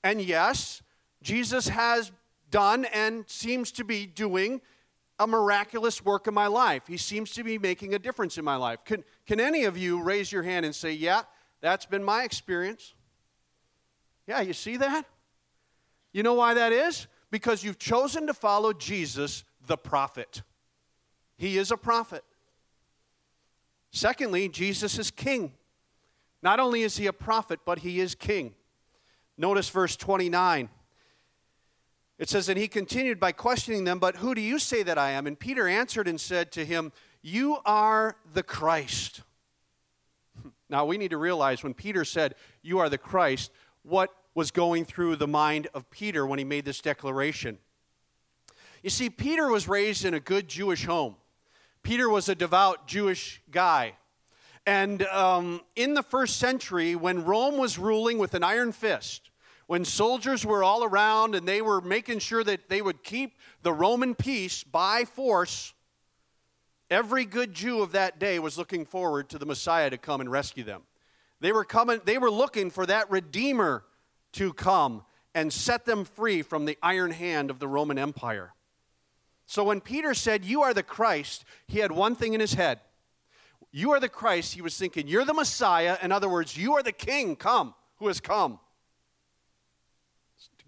And 0.02 0.22
yes, 0.22 0.82
Jesus 1.22 1.68
has 1.68 2.14
done 2.52 2.86
and 2.86 3.26
seems 3.28 3.72
to 3.74 3.84
be 3.84 4.06
doing 4.06 4.62
a 5.20 5.28
miraculous 5.28 6.04
work 6.04 6.28
in 6.28 6.34
my 6.34 6.48
life. 6.48 6.84
He 6.88 6.98
seems 6.98 7.32
to 7.34 7.44
be 7.44 7.58
making 7.58 7.94
a 7.94 8.00
difference 8.00 8.38
in 8.38 8.46
my 8.46 8.56
life. 8.56 8.84
Can, 8.86 9.04
can 9.28 9.40
any 9.40 9.66
of 9.66 9.78
you 9.78 10.02
raise 10.02 10.32
your 10.32 10.44
hand 10.44 10.66
and 10.66 10.74
say, 10.74 10.94
Yeah, 10.94 11.24
that's 11.62 11.86
been 11.86 12.04
my 12.04 12.24
experience? 12.24 12.94
Yeah, 14.26 14.42
you 14.42 14.54
see 14.54 14.78
that? 14.78 15.06
You 16.14 16.24
know 16.24 16.36
why 16.36 16.54
that 16.54 16.72
is? 16.72 17.08
Because 17.32 17.64
you've 17.64 17.80
chosen 17.80 18.28
to 18.28 18.34
follow 18.34 18.74
Jesus, 18.74 19.44
the 19.66 19.78
prophet. 19.78 20.42
He 21.38 21.58
is 21.58 21.72
a 21.72 21.78
prophet. 21.78 22.24
Secondly, 23.92 24.50
Jesus 24.50 24.98
is 25.00 25.12
king. 25.12 25.54
Not 26.42 26.60
only 26.60 26.84
is 26.84 26.98
he 26.98 27.08
a 27.08 27.14
prophet, 27.14 27.60
but 27.66 27.80
he 27.80 28.00
is 28.00 28.16
king. 28.16 28.54
Notice 29.38 29.70
verse 29.70 29.96
29. 29.96 30.70
It 32.20 32.28
says, 32.30 32.50
And 32.50 32.60
he 32.60 32.68
continued 32.68 33.20
by 33.20 33.32
questioning 33.32 33.86
them, 33.86 33.98
But 33.98 34.18
who 34.18 34.36
do 34.36 34.42
you 34.42 34.60
say 34.60 34.84
that 34.84 34.98
I 34.98 35.12
am? 35.12 35.26
And 35.26 35.40
Peter 35.40 35.68
answered 35.68 36.08
and 36.08 36.20
said 36.20 36.52
to 36.52 36.66
him, 36.66 36.92
You 37.22 37.60
are 37.66 38.18
the 38.32 38.44
Christ. 38.44 39.22
Now 40.72 40.86
we 40.86 41.00
need 41.00 41.10
to 41.10 41.18
realize 41.18 41.64
when 41.64 41.74
Peter 41.74 42.06
said, 42.06 42.36
You 42.62 42.78
are 42.78 42.90
the 42.90 43.00
Christ, 43.00 43.52
what 43.82 44.14
was 44.36 44.52
going 44.52 44.86
through 44.86 45.16
the 45.16 45.28
mind 45.28 45.68
of 45.74 45.90
Peter 45.90 46.28
when 46.28 46.38
he 46.38 46.46
made 46.46 46.64
this 46.64 46.80
declaration. 46.80 47.58
You 48.84 48.90
see, 48.90 49.10
Peter 49.10 49.50
was 49.50 49.68
raised 49.68 50.06
in 50.06 50.14
a 50.14 50.20
good 50.20 50.48
Jewish 50.48 50.86
home. 50.86 51.16
Peter 51.82 52.08
was 52.08 52.30
a 52.30 52.36
devout 52.36 52.88
Jewish 52.88 53.42
guy. 53.50 53.96
And 54.66 55.02
um, 55.08 55.62
in 55.76 55.96
the 55.96 56.04
first 56.04 56.38
century, 56.38 56.96
when 56.96 57.26
Rome 57.26 57.58
was 57.58 57.80
ruling 57.80 58.20
with 58.20 58.34
an 58.36 58.44
iron 58.44 58.72
fist, 58.72 59.29
when 59.70 59.86
soldiers 59.86 60.44
were 60.44 60.64
all 60.64 60.84
around 60.84 61.36
and 61.36 61.48
they 61.48 61.62
were 61.62 61.80
making 61.80 62.18
sure 62.18 62.44
that 62.44 62.70
they 62.70 62.82
would 62.82 63.04
keep 63.04 63.38
the 63.62 63.72
Roman 63.72 64.16
peace 64.16 64.64
by 64.64 65.04
force, 65.06 65.76
every 66.90 67.24
good 67.24 67.54
Jew 67.54 67.84
of 67.84 67.92
that 67.92 68.18
day 68.18 68.40
was 68.40 68.58
looking 68.58 68.84
forward 68.84 69.30
to 69.30 69.38
the 69.38 69.46
Messiah 69.46 69.92
to 69.92 69.98
come 70.00 70.22
and 70.22 70.32
rescue 70.32 70.64
them. 70.64 70.82
They 71.40 71.52
were 71.52 71.64
coming, 71.64 72.02
they 72.04 72.18
were 72.18 72.32
looking 72.32 72.72
for 72.72 72.88
that 72.88 73.12
Redeemer 73.12 73.84
to 74.34 74.54
come 74.54 75.04
and 75.36 75.54
set 75.54 75.86
them 75.86 76.04
free 76.04 76.42
from 76.42 76.66
the 76.66 76.80
iron 76.82 77.12
hand 77.12 77.52
of 77.52 77.60
the 77.60 77.68
Roman 77.68 78.00
Empire. 78.00 78.56
So 79.46 79.64
when 79.66 79.82
Peter 79.82 80.16
said, 80.16 80.44
You 80.44 80.64
are 80.64 80.74
the 80.74 80.82
Christ, 80.82 81.46
he 81.68 81.78
had 81.78 81.92
one 81.92 82.16
thing 82.16 82.34
in 82.34 82.40
his 82.40 82.56
head. 82.56 82.80
You 83.72 83.92
are 83.92 84.00
the 84.00 84.10
Christ, 84.10 84.56
he 84.56 84.64
was 84.64 84.76
thinking, 84.76 85.08
You're 85.08 85.26
the 85.26 85.34
Messiah. 85.36 85.96
In 86.02 86.12
other 86.12 86.28
words, 86.28 86.58
you 86.58 86.74
are 86.74 86.82
the 86.82 86.92
King, 86.92 87.36
come, 87.36 87.76
who 87.98 88.08
has 88.08 88.20
come 88.20 88.60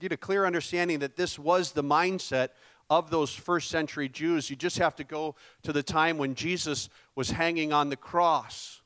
get 0.01 0.11
a 0.11 0.17
clear 0.17 0.45
understanding 0.45 0.99
that 0.99 1.15
this 1.15 1.37
was 1.37 1.71
the 1.71 1.83
mindset 1.83 2.49
of 2.89 3.09
those 3.09 3.33
first 3.33 3.69
century 3.69 4.09
Jews. 4.09 4.49
You 4.49 4.55
just 4.55 4.79
have 4.79 4.95
to 4.95 5.03
go 5.03 5.35
to 5.63 5.71
the 5.71 5.83
time 5.83 6.17
when 6.17 6.35
Jesus 6.35 6.89
was 7.15 7.31
hanging 7.31 7.71
on 7.71 7.89
the 7.89 7.95
cross. 7.95 8.81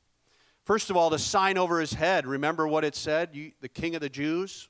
First 0.63 0.89
of 0.89 0.97
all, 0.97 1.09
the 1.09 1.17
sign 1.17 1.57
over 1.57 1.79
his 1.79 1.93
head, 1.93 2.27
remember 2.27 2.67
what 2.67 2.83
it 2.83 2.95
said? 2.95 3.29
You, 3.33 3.51
the 3.61 3.69
King 3.69 3.95
of 3.95 4.01
the 4.01 4.09
Jews? 4.09 4.67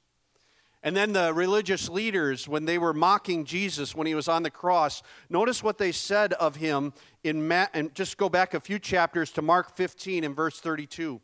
And 0.84 0.96
then 0.96 1.14
the 1.14 1.34
religious 1.34 1.90
leaders, 1.90 2.48
when 2.48 2.66
they 2.66 2.78
were 2.78 2.94
mocking 2.94 3.44
Jesus 3.44 3.96
when 3.96 4.06
he 4.06 4.14
was 4.14 4.28
on 4.28 4.44
the 4.44 4.52
cross, 4.52 5.02
notice 5.32 5.64
what 5.64 5.80
they 5.80 5.92
said 5.92 6.34
of 6.34 6.58
him 6.58 6.94
in 7.24 7.48
Ma- 7.48 7.68
and 7.74 7.94
just 7.96 8.18
go 8.18 8.30
back 8.30 8.54
a 8.54 8.60
few 8.60 8.78
chapters 8.78 9.32
to 9.32 9.42
Mark 9.42 9.75
15 9.75 10.24
and 10.24 10.36
verse 10.36 10.60
32. 10.60 11.20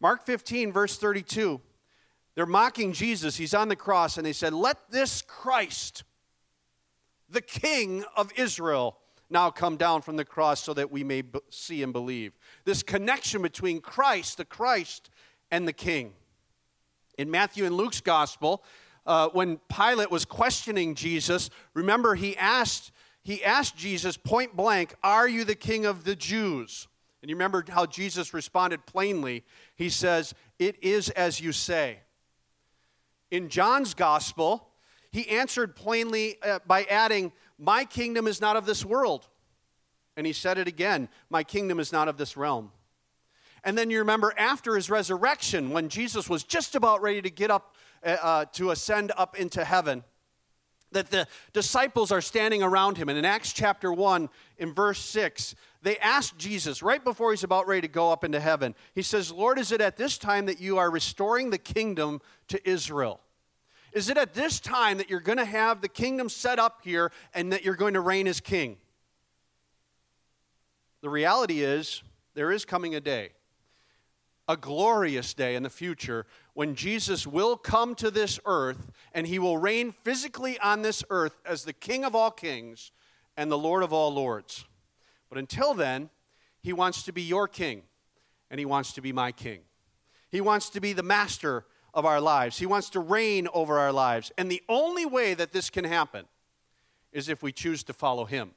Mark 0.00 0.24
15, 0.24 0.72
verse 0.72 0.96
32. 0.96 1.60
They're 2.34 2.46
mocking 2.46 2.92
Jesus. 2.92 3.36
He's 3.36 3.54
on 3.54 3.68
the 3.68 3.76
cross, 3.76 4.16
and 4.16 4.26
they 4.26 4.32
said, 4.32 4.52
Let 4.52 4.90
this 4.90 5.22
Christ, 5.22 6.04
the 7.28 7.40
King 7.40 8.04
of 8.16 8.32
Israel, 8.36 8.98
now 9.30 9.50
come 9.50 9.76
down 9.76 10.02
from 10.02 10.16
the 10.16 10.24
cross 10.24 10.62
so 10.62 10.74
that 10.74 10.90
we 10.90 11.04
may 11.04 11.22
see 11.50 11.82
and 11.82 11.92
believe. 11.92 12.32
This 12.64 12.82
connection 12.82 13.42
between 13.42 13.80
Christ, 13.80 14.36
the 14.36 14.44
Christ, 14.44 15.10
and 15.50 15.66
the 15.66 15.72
King. 15.72 16.12
In 17.16 17.30
Matthew 17.30 17.64
and 17.64 17.76
Luke's 17.76 18.00
gospel, 18.00 18.64
uh, 19.06 19.28
when 19.28 19.58
Pilate 19.68 20.10
was 20.10 20.24
questioning 20.24 20.94
Jesus, 20.94 21.50
remember 21.74 22.14
he 22.14 22.36
asked, 22.36 22.90
he 23.22 23.44
asked 23.44 23.76
Jesus 23.76 24.16
point 24.16 24.56
blank, 24.56 24.94
Are 25.02 25.28
you 25.28 25.44
the 25.44 25.54
king 25.54 25.86
of 25.86 26.04
the 26.04 26.16
Jews? 26.16 26.88
And 27.22 27.30
you 27.30 27.36
remember 27.36 27.64
how 27.68 27.86
Jesus 27.86 28.34
responded 28.34 28.84
plainly. 28.86 29.44
He 29.76 29.88
says, 29.88 30.34
It 30.58 30.82
is 30.82 31.10
as 31.10 31.40
you 31.40 31.52
say. 31.52 32.00
In 33.34 33.48
John's 33.48 33.94
gospel, 33.94 34.68
he 35.10 35.28
answered 35.28 35.74
plainly 35.74 36.36
uh, 36.40 36.60
by 36.68 36.84
adding, 36.84 37.32
My 37.58 37.84
kingdom 37.84 38.28
is 38.28 38.40
not 38.40 38.54
of 38.54 38.64
this 38.64 38.84
world. 38.84 39.26
And 40.16 40.24
he 40.24 40.32
said 40.32 40.56
it 40.56 40.68
again, 40.68 41.08
My 41.30 41.42
kingdom 41.42 41.80
is 41.80 41.90
not 41.90 42.06
of 42.06 42.16
this 42.16 42.36
realm. 42.36 42.70
And 43.64 43.76
then 43.76 43.90
you 43.90 43.98
remember 43.98 44.32
after 44.38 44.76
his 44.76 44.88
resurrection, 44.88 45.70
when 45.70 45.88
Jesus 45.88 46.30
was 46.30 46.44
just 46.44 46.76
about 46.76 47.02
ready 47.02 47.20
to 47.22 47.30
get 47.30 47.50
up, 47.50 47.74
uh, 48.06 48.16
uh, 48.22 48.44
to 48.52 48.70
ascend 48.70 49.10
up 49.16 49.36
into 49.36 49.64
heaven, 49.64 50.04
that 50.92 51.10
the 51.10 51.26
disciples 51.52 52.12
are 52.12 52.20
standing 52.20 52.62
around 52.62 52.98
him. 52.98 53.08
And 53.08 53.18
in 53.18 53.24
Acts 53.24 53.52
chapter 53.52 53.92
1, 53.92 54.28
in 54.58 54.72
verse 54.72 55.00
6, 55.00 55.56
they 55.82 55.98
ask 55.98 56.36
Jesus, 56.36 56.84
right 56.84 57.02
before 57.02 57.32
he's 57.32 57.42
about 57.42 57.66
ready 57.66 57.80
to 57.80 57.88
go 57.88 58.12
up 58.12 58.22
into 58.22 58.38
heaven, 58.38 58.76
he 58.94 59.02
says, 59.02 59.32
Lord, 59.32 59.58
is 59.58 59.72
it 59.72 59.80
at 59.80 59.96
this 59.96 60.18
time 60.18 60.46
that 60.46 60.60
you 60.60 60.78
are 60.78 60.88
restoring 60.88 61.50
the 61.50 61.58
kingdom 61.58 62.20
to 62.46 62.68
Israel? 62.68 63.20
Is 63.94 64.08
it 64.08 64.18
at 64.18 64.34
this 64.34 64.58
time 64.58 64.98
that 64.98 65.08
you're 65.08 65.20
going 65.20 65.38
to 65.38 65.44
have 65.44 65.80
the 65.80 65.88
kingdom 65.88 66.28
set 66.28 66.58
up 66.58 66.80
here 66.82 67.12
and 67.32 67.52
that 67.52 67.64
you're 67.64 67.76
going 67.76 67.94
to 67.94 68.00
reign 68.00 68.26
as 68.26 68.40
king? 68.40 68.76
The 71.00 71.08
reality 71.08 71.62
is, 71.62 72.02
there 72.34 72.50
is 72.50 72.64
coming 72.64 72.96
a 72.96 73.00
day, 73.00 73.30
a 74.48 74.56
glorious 74.56 75.32
day 75.32 75.54
in 75.54 75.62
the 75.62 75.70
future, 75.70 76.26
when 76.54 76.74
Jesus 76.74 77.24
will 77.24 77.56
come 77.56 77.94
to 77.96 78.10
this 78.10 78.40
earth 78.44 78.90
and 79.12 79.28
he 79.28 79.38
will 79.38 79.58
reign 79.58 79.92
physically 79.92 80.58
on 80.58 80.82
this 80.82 81.04
earth 81.08 81.40
as 81.46 81.62
the 81.62 81.72
King 81.72 82.04
of 82.04 82.16
all 82.16 82.32
kings 82.32 82.90
and 83.36 83.50
the 83.50 83.58
Lord 83.58 83.84
of 83.84 83.92
all 83.92 84.12
lords. 84.12 84.64
But 85.28 85.38
until 85.38 85.72
then, 85.72 86.10
he 86.62 86.72
wants 86.72 87.04
to 87.04 87.12
be 87.12 87.22
your 87.22 87.46
king 87.46 87.82
and 88.50 88.58
he 88.58 88.64
wants 88.64 88.92
to 88.94 89.00
be 89.00 89.12
my 89.12 89.30
king. 89.30 89.60
He 90.30 90.40
wants 90.40 90.68
to 90.70 90.80
be 90.80 90.92
the 90.92 91.02
master 91.02 91.64
of 91.94 92.04
our 92.04 92.20
lives. 92.20 92.58
He 92.58 92.66
wants 92.66 92.90
to 92.90 93.00
reign 93.00 93.48
over 93.54 93.78
our 93.78 93.92
lives. 93.92 94.32
And 94.36 94.50
the 94.50 94.62
only 94.68 95.06
way 95.06 95.32
that 95.32 95.52
this 95.52 95.70
can 95.70 95.84
happen 95.84 96.26
is 97.12 97.28
if 97.28 97.42
we 97.42 97.52
choose 97.52 97.84
to 97.84 97.92
follow 97.92 98.24
him, 98.24 98.50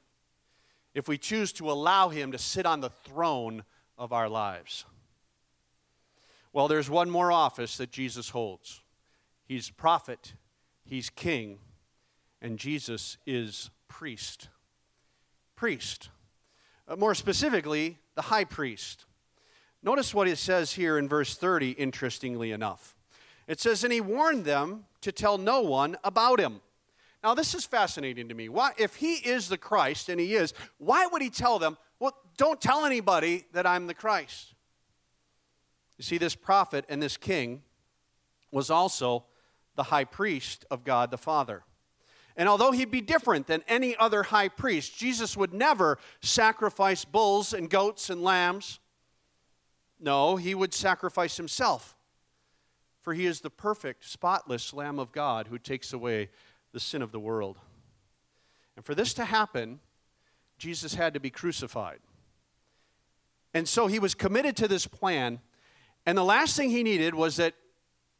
if 0.94 1.08
we 1.08 1.16
choose 1.16 1.52
to 1.52 1.70
allow 1.70 2.08
him 2.08 2.32
to 2.32 2.38
sit 2.38 2.66
on 2.66 2.80
the 2.80 2.90
throne 2.90 3.62
of 3.96 4.12
our 4.12 4.28
lives. 4.28 4.84
Well, 6.52 6.66
there's 6.66 6.90
one 6.90 7.08
more 7.08 7.30
office 7.30 7.76
that 7.76 7.90
Jesus 7.90 8.30
holds 8.30 8.82
He's 9.44 9.70
prophet, 9.70 10.34
He's 10.84 11.08
king, 11.08 11.58
and 12.42 12.58
Jesus 12.58 13.16
is 13.26 13.70
priest. 13.88 14.48
Priest. 15.56 16.10
Uh, 16.86 16.96
more 16.96 17.14
specifically, 17.14 17.98
the 18.14 18.22
high 18.22 18.44
priest. 18.44 19.04
Notice 19.82 20.12
what 20.12 20.28
it 20.28 20.36
says 20.36 20.72
here 20.72 20.98
in 20.98 21.08
verse 21.08 21.36
30, 21.36 21.72
interestingly 21.72 22.52
enough. 22.52 22.97
It 23.48 23.58
says, 23.58 23.82
And 23.82 23.92
he 23.92 24.00
warned 24.00 24.44
them 24.44 24.84
to 25.00 25.10
tell 25.10 25.38
no 25.38 25.62
one 25.62 25.96
about 26.04 26.38
him. 26.38 26.60
Now, 27.24 27.34
this 27.34 27.54
is 27.54 27.64
fascinating 27.64 28.28
to 28.28 28.34
me. 28.34 28.48
Why, 28.48 28.72
if 28.78 28.96
he 28.96 29.14
is 29.14 29.48
the 29.48 29.58
Christ, 29.58 30.08
and 30.08 30.20
he 30.20 30.34
is, 30.34 30.54
why 30.76 31.06
would 31.06 31.22
he 31.22 31.30
tell 31.30 31.58
them, 31.58 31.76
Well, 31.98 32.16
don't 32.36 32.60
tell 32.60 32.84
anybody 32.84 33.46
that 33.52 33.66
I'm 33.66 33.88
the 33.88 33.94
Christ? 33.94 34.54
You 35.96 36.04
see, 36.04 36.18
this 36.18 36.36
prophet 36.36 36.84
and 36.88 37.02
this 37.02 37.16
king 37.16 37.62
was 38.52 38.70
also 38.70 39.24
the 39.74 39.84
high 39.84 40.04
priest 40.04 40.64
of 40.70 40.84
God 40.84 41.10
the 41.10 41.18
Father. 41.18 41.64
And 42.36 42.48
although 42.48 42.70
he'd 42.70 42.92
be 42.92 43.00
different 43.00 43.48
than 43.48 43.64
any 43.66 43.96
other 43.96 44.22
high 44.22 44.48
priest, 44.48 44.96
Jesus 44.96 45.36
would 45.36 45.52
never 45.52 45.98
sacrifice 46.20 47.04
bulls 47.04 47.52
and 47.52 47.68
goats 47.68 48.10
and 48.10 48.22
lambs. 48.22 48.78
No, 49.98 50.36
he 50.36 50.54
would 50.54 50.72
sacrifice 50.72 51.36
himself. 51.36 51.96
For 53.08 53.14
he 53.14 53.24
is 53.24 53.40
the 53.40 53.48
perfect, 53.48 54.04
spotless 54.04 54.74
Lamb 54.74 54.98
of 54.98 55.12
God 55.12 55.48
who 55.48 55.56
takes 55.56 55.94
away 55.94 56.28
the 56.72 56.78
sin 56.78 57.00
of 57.00 57.10
the 57.10 57.18
world. 57.18 57.56
And 58.76 58.84
for 58.84 58.94
this 58.94 59.14
to 59.14 59.24
happen, 59.24 59.80
Jesus 60.58 60.92
had 60.92 61.14
to 61.14 61.18
be 61.18 61.30
crucified. 61.30 62.00
And 63.54 63.66
so 63.66 63.86
he 63.86 63.98
was 63.98 64.14
committed 64.14 64.58
to 64.58 64.68
this 64.68 64.86
plan 64.86 65.40
and 66.04 66.18
the 66.18 66.22
last 66.22 66.54
thing 66.54 66.68
he 66.68 66.82
needed 66.82 67.14
was 67.14 67.36
that 67.36 67.54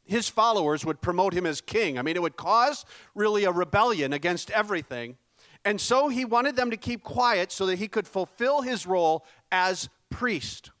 his 0.05 0.27
followers 0.27 0.83
would 0.83 1.01
promote 1.01 1.35
him 1.35 1.45
as 1.45 1.61
king. 1.61 1.99
I 1.99 2.01
mean, 2.01 2.15
it 2.15 2.23
would 2.23 2.35
cause 2.35 2.83
really 3.13 3.43
a 3.43 3.51
rebellion 3.51 4.11
against 4.11 4.49
everything. 4.49 5.17
And 5.63 5.79
so 5.79 6.07
he 6.07 6.25
wanted 6.25 6.55
them 6.55 6.71
to 6.71 6.77
keep 6.77 7.03
quiet 7.03 7.51
so 7.51 7.67
that 7.67 7.77
he 7.77 7.87
could 7.87 8.07
fulfill 8.07 8.63
his 8.63 8.87
role 8.87 9.23
as 9.51 9.87
priest. 10.09 10.71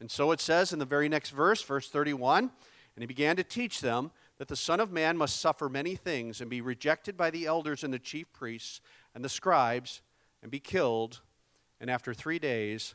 And 0.00 0.10
so 0.10 0.32
it 0.32 0.40
says 0.40 0.72
in 0.72 0.78
the 0.78 0.86
very 0.86 1.10
next 1.10 1.32
verse, 1.32 1.60
verse 1.60 1.90
31 1.90 2.50
And 2.96 3.02
he 3.02 3.06
began 3.06 3.36
to 3.36 3.44
teach 3.44 3.82
them 3.82 4.10
that 4.38 4.48
the 4.48 4.56
Son 4.56 4.80
of 4.80 4.90
Man 4.90 5.18
must 5.18 5.38
suffer 5.38 5.68
many 5.68 5.94
things 5.94 6.40
and 6.40 6.48
be 6.48 6.62
rejected 6.62 7.16
by 7.16 7.30
the 7.30 7.44
elders 7.44 7.84
and 7.84 7.92
the 7.92 7.98
chief 7.98 8.32
priests 8.32 8.80
and 9.14 9.22
the 9.22 9.28
scribes 9.28 10.00
and 10.42 10.50
be 10.50 10.60
killed, 10.60 11.20
and 11.78 11.90
after 11.90 12.14
three 12.14 12.38
days 12.38 12.94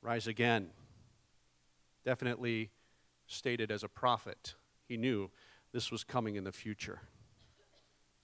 rise 0.00 0.26
again. 0.26 0.70
Definitely 2.04 2.70
stated 3.26 3.70
as 3.70 3.84
a 3.84 3.88
prophet. 3.88 4.54
He 4.88 4.96
knew 4.96 5.30
this 5.72 5.90
was 5.90 6.02
coming 6.02 6.36
in 6.36 6.44
the 6.44 6.52
future. 6.52 7.00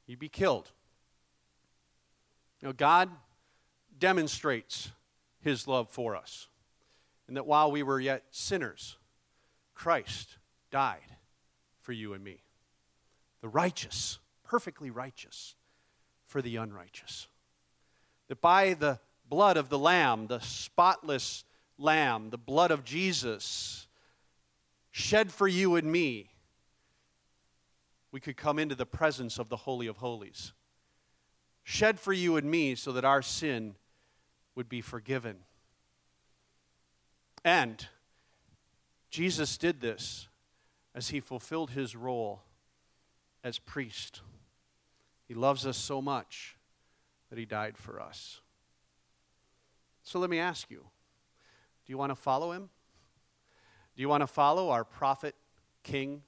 He'd 0.06 0.18
be 0.18 0.28
killed. 0.30 0.72
You 2.62 2.68
know, 2.68 2.72
God 2.72 3.10
demonstrates 3.98 4.92
his 5.40 5.68
love 5.68 5.90
for 5.90 6.16
us. 6.16 6.48
And 7.26 7.36
that 7.36 7.46
while 7.46 7.70
we 7.70 7.82
were 7.82 8.00
yet 8.00 8.24
sinners, 8.30 8.96
Christ 9.74 10.38
died 10.70 11.17
for 11.88 11.94
you 11.94 12.12
and 12.12 12.22
me. 12.22 12.42
The 13.40 13.48
righteous, 13.48 14.18
perfectly 14.44 14.90
righteous, 14.90 15.54
for 16.26 16.42
the 16.42 16.56
unrighteous. 16.56 17.28
That 18.28 18.42
by 18.42 18.74
the 18.74 19.00
blood 19.26 19.56
of 19.56 19.70
the 19.70 19.78
Lamb, 19.78 20.26
the 20.26 20.40
spotless 20.40 21.44
Lamb, 21.78 22.28
the 22.28 22.36
blood 22.36 22.70
of 22.70 22.84
Jesus, 22.84 23.86
shed 24.90 25.32
for 25.32 25.48
you 25.48 25.76
and 25.76 25.90
me, 25.90 26.28
we 28.12 28.20
could 28.20 28.36
come 28.36 28.58
into 28.58 28.74
the 28.74 28.84
presence 28.84 29.38
of 29.38 29.48
the 29.48 29.56
Holy 29.56 29.86
of 29.86 29.96
Holies. 29.96 30.52
Shed 31.62 31.98
for 31.98 32.12
you 32.12 32.36
and 32.36 32.50
me 32.50 32.74
so 32.74 32.92
that 32.92 33.06
our 33.06 33.22
sin 33.22 33.76
would 34.54 34.68
be 34.68 34.82
forgiven. 34.82 35.36
And 37.46 37.86
Jesus 39.08 39.56
did 39.56 39.80
this 39.80 40.27
as 40.94 41.08
he 41.08 41.20
fulfilled 41.20 41.70
his 41.70 41.94
role 41.94 42.42
as 43.44 43.58
priest. 43.58 44.22
He 45.26 45.34
loves 45.34 45.66
us 45.66 45.76
so 45.76 46.00
much 46.00 46.56
that 47.30 47.38
he 47.38 47.44
died 47.44 47.76
for 47.76 48.00
us. 48.00 48.40
So 50.02 50.18
let 50.18 50.30
me 50.30 50.38
ask 50.38 50.70
you 50.70 50.78
do 50.78 51.92
you 51.92 51.98
want 51.98 52.10
to 52.10 52.16
follow 52.16 52.52
him? 52.52 52.70
Do 53.96 54.02
you 54.02 54.08
want 54.08 54.22
to 54.22 54.26
follow 54.26 54.70
our 54.70 54.84
prophet, 54.84 55.34
king, 55.82 56.22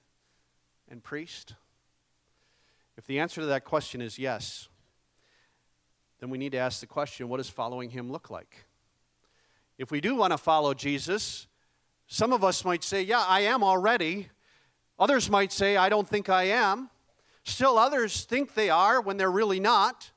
and 0.88 1.02
priest? 1.02 1.54
If 2.96 3.06
the 3.06 3.20
answer 3.20 3.40
to 3.40 3.46
that 3.48 3.64
question 3.64 4.02
is 4.02 4.18
yes, 4.18 4.68
then 6.18 6.30
we 6.30 6.36
need 6.36 6.52
to 6.52 6.58
ask 6.58 6.80
the 6.80 6.86
question 6.86 7.28
what 7.28 7.38
does 7.38 7.48
following 7.48 7.90
him 7.90 8.10
look 8.10 8.30
like? 8.30 8.64
If 9.78 9.90
we 9.90 10.02
do 10.02 10.14
want 10.14 10.32
to 10.32 10.38
follow 10.38 10.74
Jesus, 10.74 11.46
some 12.06 12.32
of 12.34 12.44
us 12.44 12.64
might 12.64 12.84
say, 12.84 13.02
Yeah, 13.02 13.24
I 13.26 13.40
am 13.40 13.64
already. 13.64 14.28
Others 15.00 15.30
might 15.30 15.50
say, 15.50 15.76
I 15.76 15.88
don't 15.88 16.06
think 16.06 16.28
I 16.28 16.44
am. 16.44 16.90
Still, 17.44 17.78
others 17.78 18.24
think 18.24 18.54
they 18.54 18.68
are 18.68 19.00
when 19.00 19.16
they're 19.16 19.30
really 19.30 19.58
not. 19.58 20.10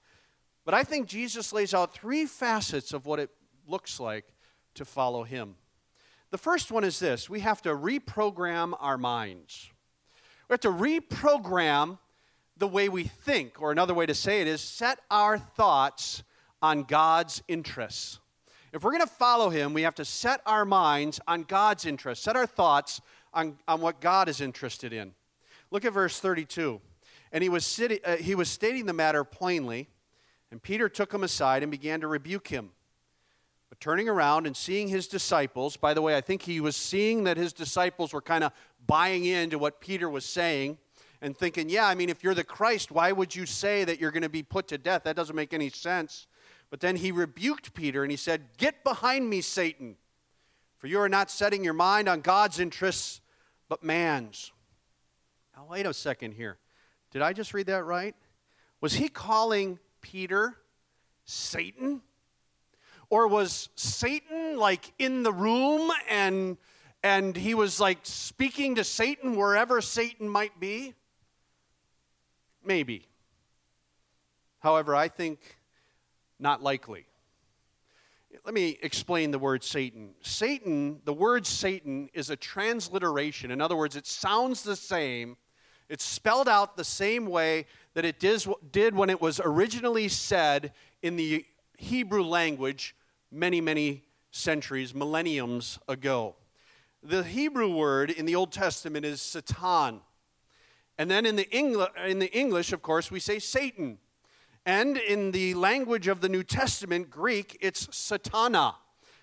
But 0.65 0.73
I 0.73 0.83
think 0.83 1.07
Jesus 1.07 1.53
lays 1.53 1.73
out 1.73 1.93
three 1.93 2.25
facets 2.25 2.93
of 2.93 3.05
what 3.05 3.19
it 3.19 3.29
looks 3.65 3.99
like 3.99 4.25
to 4.75 4.83
follow 4.83 5.23
him. 5.23 5.55
The 6.31 6.37
first 6.37 6.71
one 6.71 6.83
is 6.83 6.99
this 6.99 7.29
we 7.29 7.39
have 7.39 7.61
to 7.61 7.69
reprogram 7.69 8.73
our 8.79 8.97
minds. 8.97 9.69
We 10.49 10.53
have 10.53 10.59
to 10.61 10.71
reprogram 10.71 11.97
the 12.57 12.67
way 12.67 12.89
we 12.89 13.05
think, 13.05 13.61
or 13.61 13.71
another 13.71 13.93
way 13.93 14.05
to 14.05 14.13
say 14.13 14.41
it 14.41 14.47
is 14.47 14.61
set 14.61 14.99
our 15.09 15.37
thoughts 15.37 16.23
on 16.61 16.83
God's 16.83 17.41
interests. 17.47 18.19
If 18.73 18.83
we're 18.83 18.91
going 18.91 19.01
to 19.01 19.07
follow 19.07 19.49
Him, 19.49 19.73
we 19.73 19.83
have 19.83 19.95
to 19.95 20.05
set 20.05 20.41
our 20.45 20.65
minds 20.65 21.19
on 21.27 21.43
God's 21.43 21.85
interests, 21.85 22.25
set 22.25 22.35
our 22.35 22.45
thoughts 22.45 23.01
on, 23.33 23.57
on 23.67 23.81
what 23.81 23.99
God 23.99 24.29
is 24.29 24.41
interested 24.41 24.93
in. 24.93 25.13
Look 25.71 25.85
at 25.85 25.93
verse 25.93 26.19
32. 26.19 26.79
And 27.31 27.41
he 27.41 27.49
was, 27.49 27.65
sitting, 27.65 27.99
uh, 28.05 28.17
he 28.17 28.35
was 28.35 28.49
stating 28.49 28.85
the 28.85 28.93
matter 28.93 29.23
plainly, 29.23 29.89
and 30.51 30.61
Peter 30.61 30.87
took 30.87 31.11
him 31.11 31.23
aside 31.23 31.63
and 31.63 31.71
began 31.71 32.01
to 32.01 32.07
rebuke 32.07 32.47
him. 32.47 32.71
But 33.69 33.79
turning 33.79 34.07
around 34.07 34.45
and 34.45 34.55
seeing 34.55 34.87
his 34.87 35.07
disciples, 35.07 35.77
by 35.77 35.95
the 35.95 36.01
way, 36.01 36.15
I 36.15 36.21
think 36.21 36.43
he 36.43 36.61
was 36.61 36.75
seeing 36.75 37.23
that 37.23 37.37
his 37.37 37.53
disciples 37.53 38.13
were 38.13 38.21
kind 38.21 38.43
of 38.43 38.51
buying 38.85 39.25
into 39.25 39.57
what 39.57 39.81
Peter 39.81 40.07
was 40.07 40.25
saying 40.25 40.77
and 41.23 41.35
thinking, 41.35 41.69
yeah, 41.69 41.87
I 41.87 41.95
mean, 41.95 42.09
if 42.09 42.23
you're 42.23 42.35
the 42.35 42.43
Christ, 42.43 42.91
why 42.91 43.11
would 43.11 43.35
you 43.35 43.47
say 43.47 43.83
that 43.83 43.99
you're 43.99 44.11
going 44.11 44.23
to 44.23 44.29
be 44.29 44.43
put 44.43 44.67
to 44.67 44.77
death? 44.77 45.05
That 45.05 45.15
doesn't 45.15 45.35
make 45.35 45.53
any 45.53 45.69
sense. 45.69 46.27
But 46.69 46.81
then 46.81 46.97
he 46.97 47.11
rebuked 47.11 47.73
Peter 47.73 48.03
and 48.03 48.11
he 48.11 48.17
said, 48.17 48.57
Get 48.57 48.83
behind 48.83 49.29
me, 49.29 49.41
Satan, 49.41 49.95
for 50.77 50.87
you 50.87 50.99
are 50.99 51.09
not 51.09 51.31
setting 51.31 51.63
your 51.63 51.73
mind 51.73 52.09
on 52.09 52.21
God's 52.21 52.59
interests, 52.59 53.21
but 53.73 53.83
man's. 53.83 54.51
Now, 55.57 55.65
wait 55.67 55.87
a 55.87 55.95
second 55.95 56.33
here. 56.33 56.59
Did 57.09 57.23
I 57.23 57.33
just 57.33 57.55
read 57.55 57.65
that 57.65 57.85
right? 57.85 58.13
Was 58.81 58.93
he 58.93 59.09
calling 59.09 59.79
Peter 59.99 60.59
Satan? 61.25 62.03
Or 63.09 63.27
was 63.27 63.69
Satan 63.73 64.57
like 64.57 64.93
in 64.99 65.23
the 65.23 65.33
room 65.33 65.89
and 66.07 66.57
and 67.01 67.35
he 67.35 67.55
was 67.55 67.79
like 67.79 67.97
speaking 68.03 68.75
to 68.75 68.83
Satan 68.83 69.35
wherever 69.35 69.81
Satan 69.81 70.29
might 70.29 70.59
be? 70.59 70.93
Maybe. 72.63 73.07
However, 74.59 74.95
I 74.95 75.07
think 75.07 75.39
not 76.37 76.61
likely. 76.61 77.07
Let 78.45 78.53
me 78.53 78.77
explain 78.81 79.31
the 79.31 79.39
word 79.39 79.63
Satan. 79.63 80.15
Satan, 80.21 81.01
the 81.05 81.13
word 81.13 81.45
Satan 81.45 82.09
is 82.13 82.29
a 82.29 82.35
transliteration. 82.35 83.51
In 83.51 83.61
other 83.61 83.75
words, 83.75 83.95
it 83.95 84.07
sounds 84.07 84.63
the 84.63 84.75
same. 84.75 85.37
It's 85.89 86.03
spelled 86.03 86.49
out 86.49 86.75
the 86.75 86.83
same 86.83 87.27
way 87.27 87.65
that 87.93 88.05
it 88.05 88.19
did 88.19 88.95
when 88.95 89.09
it 89.09 89.21
was 89.21 89.39
originally 89.43 90.07
said 90.07 90.73
in 91.01 91.15
the 91.15 91.45
Hebrew 91.77 92.23
language 92.23 92.95
many, 93.31 93.61
many 93.61 94.03
centuries, 94.31 94.95
millenniums 94.95 95.77
ago. 95.87 96.35
The 97.03 97.23
Hebrew 97.23 97.75
word 97.75 98.09
in 98.09 98.25
the 98.25 98.35
Old 98.35 98.51
Testament 98.51 99.05
is 99.05 99.21
Satan. 99.21 100.01
And 100.97 101.11
then 101.11 101.25
in 101.25 101.35
the, 101.35 101.91
in 102.05 102.19
the 102.19 102.31
English, 102.37 102.71
of 102.71 102.81
course, 102.81 103.11
we 103.11 103.19
say 103.19 103.39
Satan. 103.39 103.99
And 104.65 104.97
in 104.97 105.31
the 105.31 105.53
language 105.55 106.07
of 106.07 106.21
the 106.21 106.29
New 106.29 106.43
Testament, 106.43 107.09
Greek, 107.09 107.57
it's 107.59 107.87
Satana. 107.87 108.75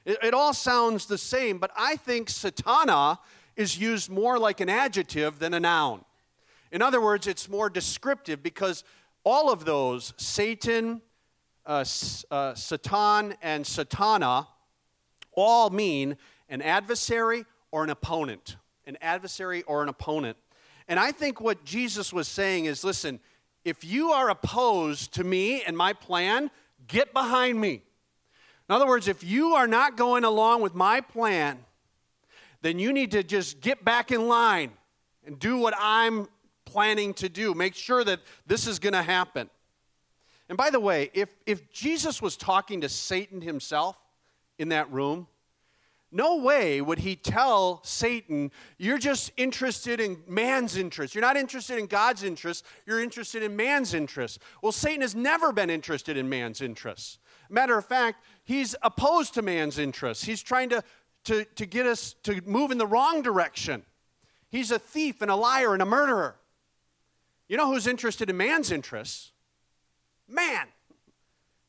It, 0.05 0.19
it 0.23 0.35
all 0.35 0.53
sounds 0.53 1.07
the 1.07 1.19
same, 1.19 1.59
but 1.59 1.71
I 1.77 1.97
think 1.97 2.29
Satana 2.29 3.19
is 3.57 3.79
used 3.79 4.11
more 4.11 4.39
like 4.39 4.61
an 4.61 4.69
adjective 4.69 5.39
than 5.39 5.55
a 5.55 5.61
noun. 5.61 6.05
In 6.71 6.83
other 6.83 7.01
words, 7.01 7.27
it's 7.27 7.49
more 7.49 7.71
descriptive 7.71 8.43
because 8.43 8.85
all 9.25 9.51
of 9.51 9.65
those, 9.65 10.13
Satan, 10.17 11.03
uh, 11.67 11.85
uh, 12.31 12.55
Satan, 12.55 13.35
and 13.43 13.65
Satana, 13.65 14.47
all 15.33 15.71
mean 15.71 16.17
an 16.49 16.63
adversary 16.63 17.45
or 17.71 17.83
an 17.83 17.91
opponent. 17.91 18.57
An 18.87 18.99
adversary 19.01 19.63
or 19.63 19.83
an 19.83 19.89
opponent. 19.89 20.37
And 20.89 20.99
I 20.99 21.13
think 21.13 21.41
what 21.41 21.65
Jesus 21.65 22.13
was 22.13 22.29
saying 22.29 22.65
is 22.65 22.83
listen, 22.85 23.21
if 23.65 23.85
you 23.85 24.11
are 24.11 24.31
opposed 24.31 25.15
to 25.15 25.25
me 25.25 25.63
and 25.63 25.77
my 25.77 25.93
plan, 25.93 26.51
get 26.87 27.13
behind 27.13 27.61
me. 27.61 27.83
In 28.69 28.75
other 28.75 28.87
words, 28.87 29.09
if 29.09 29.25
you 29.25 29.55
are 29.55 29.67
not 29.67 29.97
going 29.97 30.25
along 30.25 30.63
with 30.63 30.75
my 30.75 31.01
plan, 31.01 31.59
then 32.63 32.79
you 32.79 32.93
need 32.93 33.11
to 33.13 33.23
just 33.23 33.61
get 33.61 33.85
back 33.85 34.11
in 34.11 34.29
line 34.29 34.71
and 35.27 35.39
do 35.39 35.59
what 35.59 35.75
I'm 35.79 36.29
planning 36.65 37.15
to 37.15 37.29
do. 37.29 37.53
Make 37.55 37.75
sure 37.75 38.05
that 38.05 38.21
this 38.47 38.67
is 38.67 38.79
going 38.79 38.93
to 38.93 39.03
happen. 39.03 39.51
And 40.49 40.57
by 40.57 40.71
the 40.71 40.81
way, 40.81 41.11
if, 41.15 41.29
if 41.47 41.71
Jesus 41.71 42.21
was 42.21 42.37
talking 42.37 42.81
to 42.81 42.89
Satan 42.89 43.41
himself 43.41 43.97
in 44.59 44.71
that 44.71 44.91
room, 44.91 45.27
no 46.13 46.37
way 46.37 46.81
would 46.81 46.99
he 46.99 47.15
tell 47.15 47.81
Satan, 47.85 48.51
You're 48.79 48.99
just 48.99 49.31
interested 49.37 50.01
in 50.01 50.23
man's 50.27 50.77
interest. 50.77 51.15
You're 51.15 51.23
not 51.23 51.37
interested 51.37 51.79
in 51.79 51.87
God's 51.87 52.25
interest. 52.25 52.65
You're 52.87 53.01
interested 53.01 53.43
in 53.43 53.57
man's 53.57 53.95
interest. 53.95 54.41
Well, 54.63 54.73
Satan 54.73 55.03
has 55.03 55.15
never 55.15 55.53
been 55.53 55.71
interested 55.71 56.17
in 56.17 56.29
man's 56.29 56.61
interests. 56.61 57.19
Matter 57.49 57.77
of 57.79 57.85
fact, 57.85 58.25
he's 58.45 58.75
opposed 58.83 59.35
to 59.35 59.43
man's 59.43 59.79
interests. 59.79 60.25
He's 60.25 60.43
trying 60.43 60.69
to, 60.71 60.83
to, 61.25 61.45
to 61.45 61.67
get 61.67 61.87
us 61.87 62.15
to 62.25 62.41
move 62.45 62.71
in 62.71 62.79
the 62.79 62.87
wrong 62.87 63.23
direction. 63.23 63.85
He's 64.51 64.71
a 64.71 64.79
thief 64.79 65.23
and 65.23 65.31
a 65.31 65.37
liar 65.37 65.73
and 65.73 65.83
a 65.83 65.87
murderer. 65.87 66.37
You 67.49 67.57
know 67.57 67.73
who's 67.73 67.87
interested 67.87 68.31
in 68.31 68.37
man's 68.37 68.71
interests? 68.71 69.33
Man. 70.29 70.67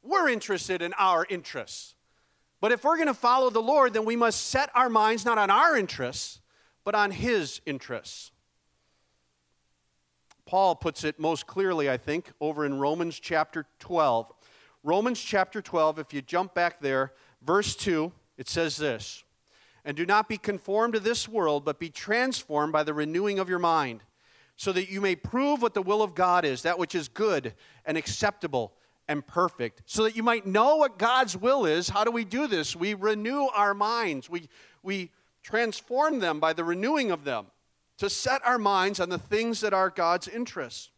We're 0.04 0.30
interested 0.30 0.82
in 0.82 0.94
our 0.98 1.26
interests. 1.30 1.96
But 2.62 2.72
if 2.72 2.84
we're 2.84 2.96
going 2.96 3.08
to 3.08 3.14
follow 3.16 3.50
the 3.50 3.62
Lord, 3.62 3.94
then 3.94 4.06
we 4.06 4.16
must 4.16 4.48
set 4.48 4.70
our 4.76 4.88
minds 4.88 5.26
not 5.26 5.40
on 5.40 5.50
our 5.50 5.76
interests, 5.76 6.40
but 6.84 6.94
on 6.94 7.10
His 7.10 7.60
interests. 7.66 8.32
Paul 10.46 10.76
puts 10.76 11.04
it 11.04 11.20
most 11.20 11.48
clearly, 11.48 11.90
I 11.90 11.98
think, 11.98 12.32
over 12.40 12.66
in 12.66 12.80
Romans 12.80 13.20
chapter 13.20 13.66
12. 13.80 14.32
Romans 14.84 15.20
chapter 15.20 15.62
12, 15.62 16.00
if 16.00 16.14
you 16.14 16.22
jump 16.22 16.54
back 16.54 16.80
there, 16.82 17.14
verse 17.42 17.76
2, 17.76 18.12
it 18.38 18.48
says 18.48 18.78
this 18.78 19.24
And 19.84 19.98
do 19.98 20.06
not 20.06 20.30
be 20.30 20.38
conformed 20.38 20.94
to 20.94 21.00
this 21.00 21.28
world, 21.28 21.66
but 21.66 21.80
be 21.80 21.90
transformed 21.90 22.74
by 22.74 22.84
the 22.84 22.94
renewing 22.94 23.40
of 23.40 23.50
your 23.50 23.60
mind, 23.60 24.02
so 24.56 24.72
that 24.72 24.90
you 24.90 25.02
may 25.02 25.16
prove 25.16 25.64
what 25.64 25.74
the 25.74 25.82
will 25.82 26.04
of 26.04 26.14
God 26.14 26.46
is, 26.46 26.62
that 26.62 26.78
which 26.78 26.94
is 26.94 27.08
good 27.08 27.56
and 27.86 27.98
acceptable 27.98 28.74
and 29.08 29.26
perfect, 29.26 29.84
so 29.86 30.04
that 30.04 30.16
you 30.16 30.24
might 30.24 30.46
know 30.46 30.78
what 30.78 30.98
God's 30.98 31.36
will 31.36 31.66
is. 31.66 31.90
How 31.90 32.04
do 32.04 32.12
we 32.12 32.24
do 32.24 32.48
this? 32.48 32.76
We 32.76 32.94
renew 32.94 33.48
our 33.48 33.74
minds, 33.74 34.30
we, 34.30 34.48
we 34.84 35.12
transform 35.44 36.20
them 36.20 36.40
by 36.40 36.54
the 36.54 36.64
renewing 36.64 37.12
of 37.12 37.24
them 37.24 37.48
to 37.98 38.10
set 38.10 38.42
our 38.46 38.58
minds 38.58 39.00
on 39.00 39.10
the 39.10 39.18
things 39.18 39.62
that 39.62 39.74
are 39.74 39.90
God's 39.90 40.28
interests. 40.28 40.90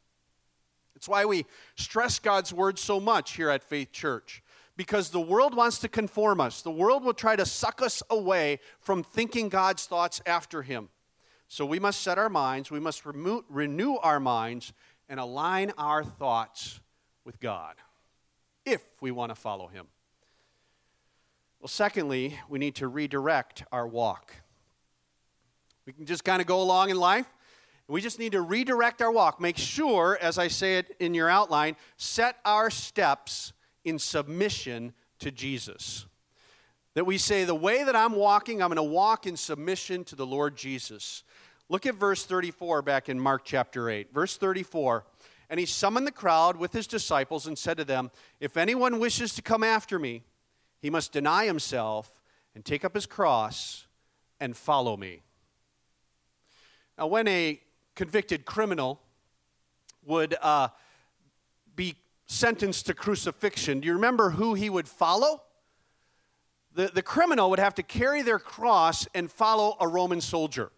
It's 0.95 1.09
why 1.09 1.25
we 1.25 1.45
stress 1.75 2.19
God's 2.19 2.53
word 2.53 2.79
so 2.79 2.99
much 2.99 3.35
here 3.35 3.49
at 3.49 3.63
Faith 3.63 3.91
Church. 3.91 4.41
Because 4.75 5.09
the 5.09 5.21
world 5.21 5.55
wants 5.55 5.79
to 5.79 5.87
conform 5.87 6.39
us. 6.39 6.61
The 6.61 6.71
world 6.71 7.03
will 7.03 7.13
try 7.13 7.35
to 7.35 7.45
suck 7.45 7.81
us 7.81 8.01
away 8.09 8.59
from 8.79 9.03
thinking 9.03 9.49
God's 9.49 9.85
thoughts 9.85 10.21
after 10.25 10.61
Him. 10.61 10.89
So 11.47 11.65
we 11.65 11.79
must 11.79 12.01
set 12.01 12.17
our 12.17 12.29
minds, 12.29 12.71
we 12.71 12.79
must 12.79 13.05
remo- 13.05 13.43
renew 13.49 13.97
our 13.97 14.19
minds, 14.19 14.73
and 15.09 15.19
align 15.19 15.73
our 15.77 16.03
thoughts 16.03 16.79
with 17.25 17.39
God 17.39 17.75
if 18.65 18.83
we 19.01 19.11
want 19.11 19.29
to 19.29 19.35
follow 19.35 19.67
him. 19.67 19.87
Well, 21.59 21.67
secondly, 21.69 22.37
we 22.49 22.59
need 22.59 22.75
to 22.75 22.87
redirect 22.87 23.63
our 23.71 23.87
walk. 23.87 24.33
We 25.85 25.93
can 25.93 26.05
just 26.05 26.23
kind 26.23 26.41
of 26.41 26.47
go 26.47 26.61
along 26.61 26.89
in 26.89 26.97
life. 26.97 27.25
We 27.87 28.01
just 28.01 28.19
need 28.19 28.31
to 28.31 28.41
redirect 28.41 29.01
our 29.01 29.11
walk. 29.11 29.41
Make 29.41 29.57
sure, 29.57 30.17
as 30.21 30.37
I 30.37 30.47
say 30.47 30.77
it 30.77 30.95
in 30.99 31.13
your 31.13 31.29
outline, 31.29 31.75
set 31.97 32.37
our 32.45 32.69
steps 32.69 33.53
in 33.83 33.99
submission 33.99 34.93
to 35.19 35.31
Jesus. 35.31 36.05
That 36.95 37.05
we 37.05 37.17
say, 37.17 37.43
the 37.43 37.55
way 37.55 37.83
that 37.83 37.95
I'm 37.95 38.13
walking, 38.13 38.61
I'm 38.61 38.69
going 38.69 38.75
to 38.75 38.83
walk 38.83 39.25
in 39.25 39.35
submission 39.35 40.03
to 40.05 40.15
the 40.15 40.25
Lord 40.25 40.55
Jesus. 40.55 41.23
Look 41.69 41.85
at 41.85 41.95
verse 41.95 42.25
34 42.25 42.81
back 42.81 43.09
in 43.09 43.19
Mark 43.19 43.43
chapter 43.43 43.89
8. 43.89 44.13
Verse 44.13 44.37
34 44.37 45.05
and 45.53 45.59
he 45.59 45.67
summoned 45.67 46.07
the 46.07 46.11
crowd 46.11 46.57
with 46.57 46.73
his 46.73 46.87
disciples 46.87 47.45
and 47.45 47.55
said 47.55 47.77
to 47.77 47.85
them, 47.85 48.09
If 48.39 48.57
anyone 48.57 48.97
wishes 48.97 49.35
to 49.35 49.43
come 49.43 49.63
after 49.63 49.99
me, 49.99 50.23
he 50.79 50.89
must 50.89 51.11
deny 51.11 51.45
himself 51.45 52.23
and 52.55 52.65
take 52.65 52.83
up 52.83 52.95
his 52.95 53.05
cross 53.05 53.85
and 54.39 54.57
follow 54.57 54.97
me. 54.97 55.21
Now, 56.97 57.05
when 57.05 57.27
a 57.27 57.61
convicted 57.93 58.45
criminal 58.45 58.99
would 60.03 60.35
uh, 60.41 60.69
be 61.75 61.97
sentenced 62.25 62.87
to 62.87 62.95
crucifixion, 62.95 63.79
do 63.79 63.85
you 63.85 63.93
remember 63.93 64.31
who 64.31 64.55
he 64.55 64.71
would 64.71 64.87
follow? 64.87 65.43
The, 66.73 66.87
the 66.87 67.03
criminal 67.03 67.51
would 67.51 67.59
have 67.59 67.75
to 67.75 67.83
carry 67.83 68.23
their 68.23 68.39
cross 68.39 69.07
and 69.13 69.31
follow 69.31 69.77
a 69.79 69.87
Roman 69.87 70.19
soldier. 70.19 70.71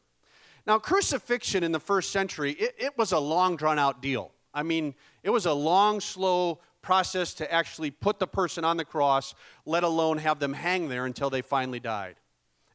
Now, 0.67 0.79
crucifixion 0.79 1.63
in 1.63 1.71
the 1.71 1.79
first 1.79 2.11
century, 2.11 2.51
it, 2.51 2.75
it 2.77 2.97
was 2.97 3.13
a 3.13 3.19
long, 3.19 3.55
drawn 3.55 3.79
out 3.79 4.01
deal. 4.01 4.33
I 4.55 4.63
mean, 4.63 4.95
it 5.21 5.29
was 5.29 5.45
a 5.45 5.53
long, 5.53 5.99
slow 5.99 6.59
process 6.81 7.33
to 7.35 7.53
actually 7.53 7.91
put 7.91 8.19
the 8.19 8.27
person 8.27 8.63
on 8.63 8.77
the 8.77 8.85
cross, 8.85 9.35
let 9.65 9.83
alone 9.83 10.17
have 10.19 10.39
them 10.39 10.53
hang 10.53 10.87
there 10.87 11.05
until 11.05 11.29
they 11.29 11.41
finally 11.41 11.79
died. 11.79 12.15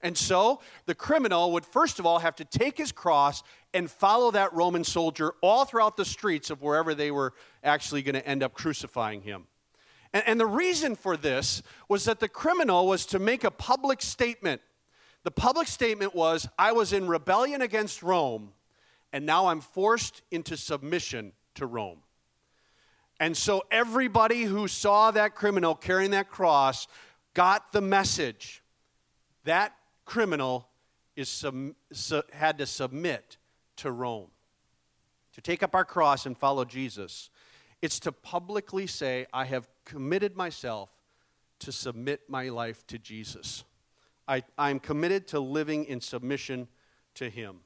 And 0.03 0.16
so 0.16 0.61
the 0.87 0.95
criminal 0.95 1.53
would 1.53 1.64
first 1.64 1.99
of 1.99 2.07
all 2.07 2.19
have 2.19 2.37
to 2.37 2.45
take 2.45 2.77
his 2.77 2.93
cross 2.93 3.43
and 3.73 3.90
follow 3.90 4.31
that 4.31 4.53
Roman 4.53 4.85
soldier 4.85 5.35
all 5.43 5.64
throughout 5.64 5.97
the 5.97 6.05
streets 6.05 6.51
of 6.51 6.62
wherever 6.62 6.95
they 6.95 7.11
were 7.11 7.35
actually 7.62 8.03
going 8.03 8.14
to 8.14 8.27
end 8.27 8.43
up 8.43 8.53
crucifying 8.53 9.23
him. 9.23 9.47
And, 10.12 10.25
and, 10.27 10.40
the 10.40 10.47
reason 10.47 10.97
for 10.97 11.16
this 11.16 11.62
was 11.88 12.05
that 12.07 12.19
the 12.19 12.29
criminal 12.29 12.88
was 12.88 13.07
to 13.07 13.21
make 13.21 13.45
a 13.45 13.51
public 13.51 14.03
statement. 14.03 14.61
The 15.23 15.31
public 15.31 15.69
statement 15.69 16.14
was, 16.14 16.49
I 16.59 16.73
was 16.73 16.93
in 16.93 17.07
rebellion 17.07 17.62
against 17.62 18.03
Rome, 18.03 18.53
and 19.12 19.25
now 19.25 19.47
I'm 19.47 19.61
forced 19.61 20.23
into 20.33 20.57
submission 20.57 21.33
to 21.55 21.67
Rome. 21.67 22.01
And 23.19 23.37
so 23.37 23.65
everybody 23.71 24.45
who 24.45 24.67
saw 24.67 25.11
that 25.11 25.35
criminal 25.35 25.75
carrying 25.75 26.13
that 26.13 26.31
cross 26.31 26.89
got 27.35 27.73
the 27.73 27.83
message. 27.83 28.63
That 29.45 29.75
criminal 30.05 30.69
is 31.17 31.29
sub, 31.29 31.75
su, 31.93 32.23
had 32.33 32.59
to 32.59 32.67
submit 32.67 33.37
to 33.77 33.91
Rome. 33.91 34.31
To 35.35 35.41
take 35.41 35.63
up 35.63 35.75
our 35.75 35.85
cross 35.85 36.27
and 36.27 36.37
follow 36.37 36.65
Jesus, 36.65 37.31
it's 37.83 38.01
to 38.01 38.13
publicly 38.13 38.87
say, 38.87 39.27
I 39.33 39.45
have 39.45 39.69
committed 39.85 40.37
myself 40.37 40.91
to 41.61 41.73
submit 41.73 42.23
my 42.29 42.49
life 42.49 42.87
to 42.89 42.99
Jesus. 42.99 43.65
I, 44.27 44.43
I'm 44.57 44.81
committed 44.81 45.29
to 45.29 45.41
living 45.41 45.85
in 45.85 46.01
submission 46.01 46.69
to 47.15 47.29
Him. 47.29 47.61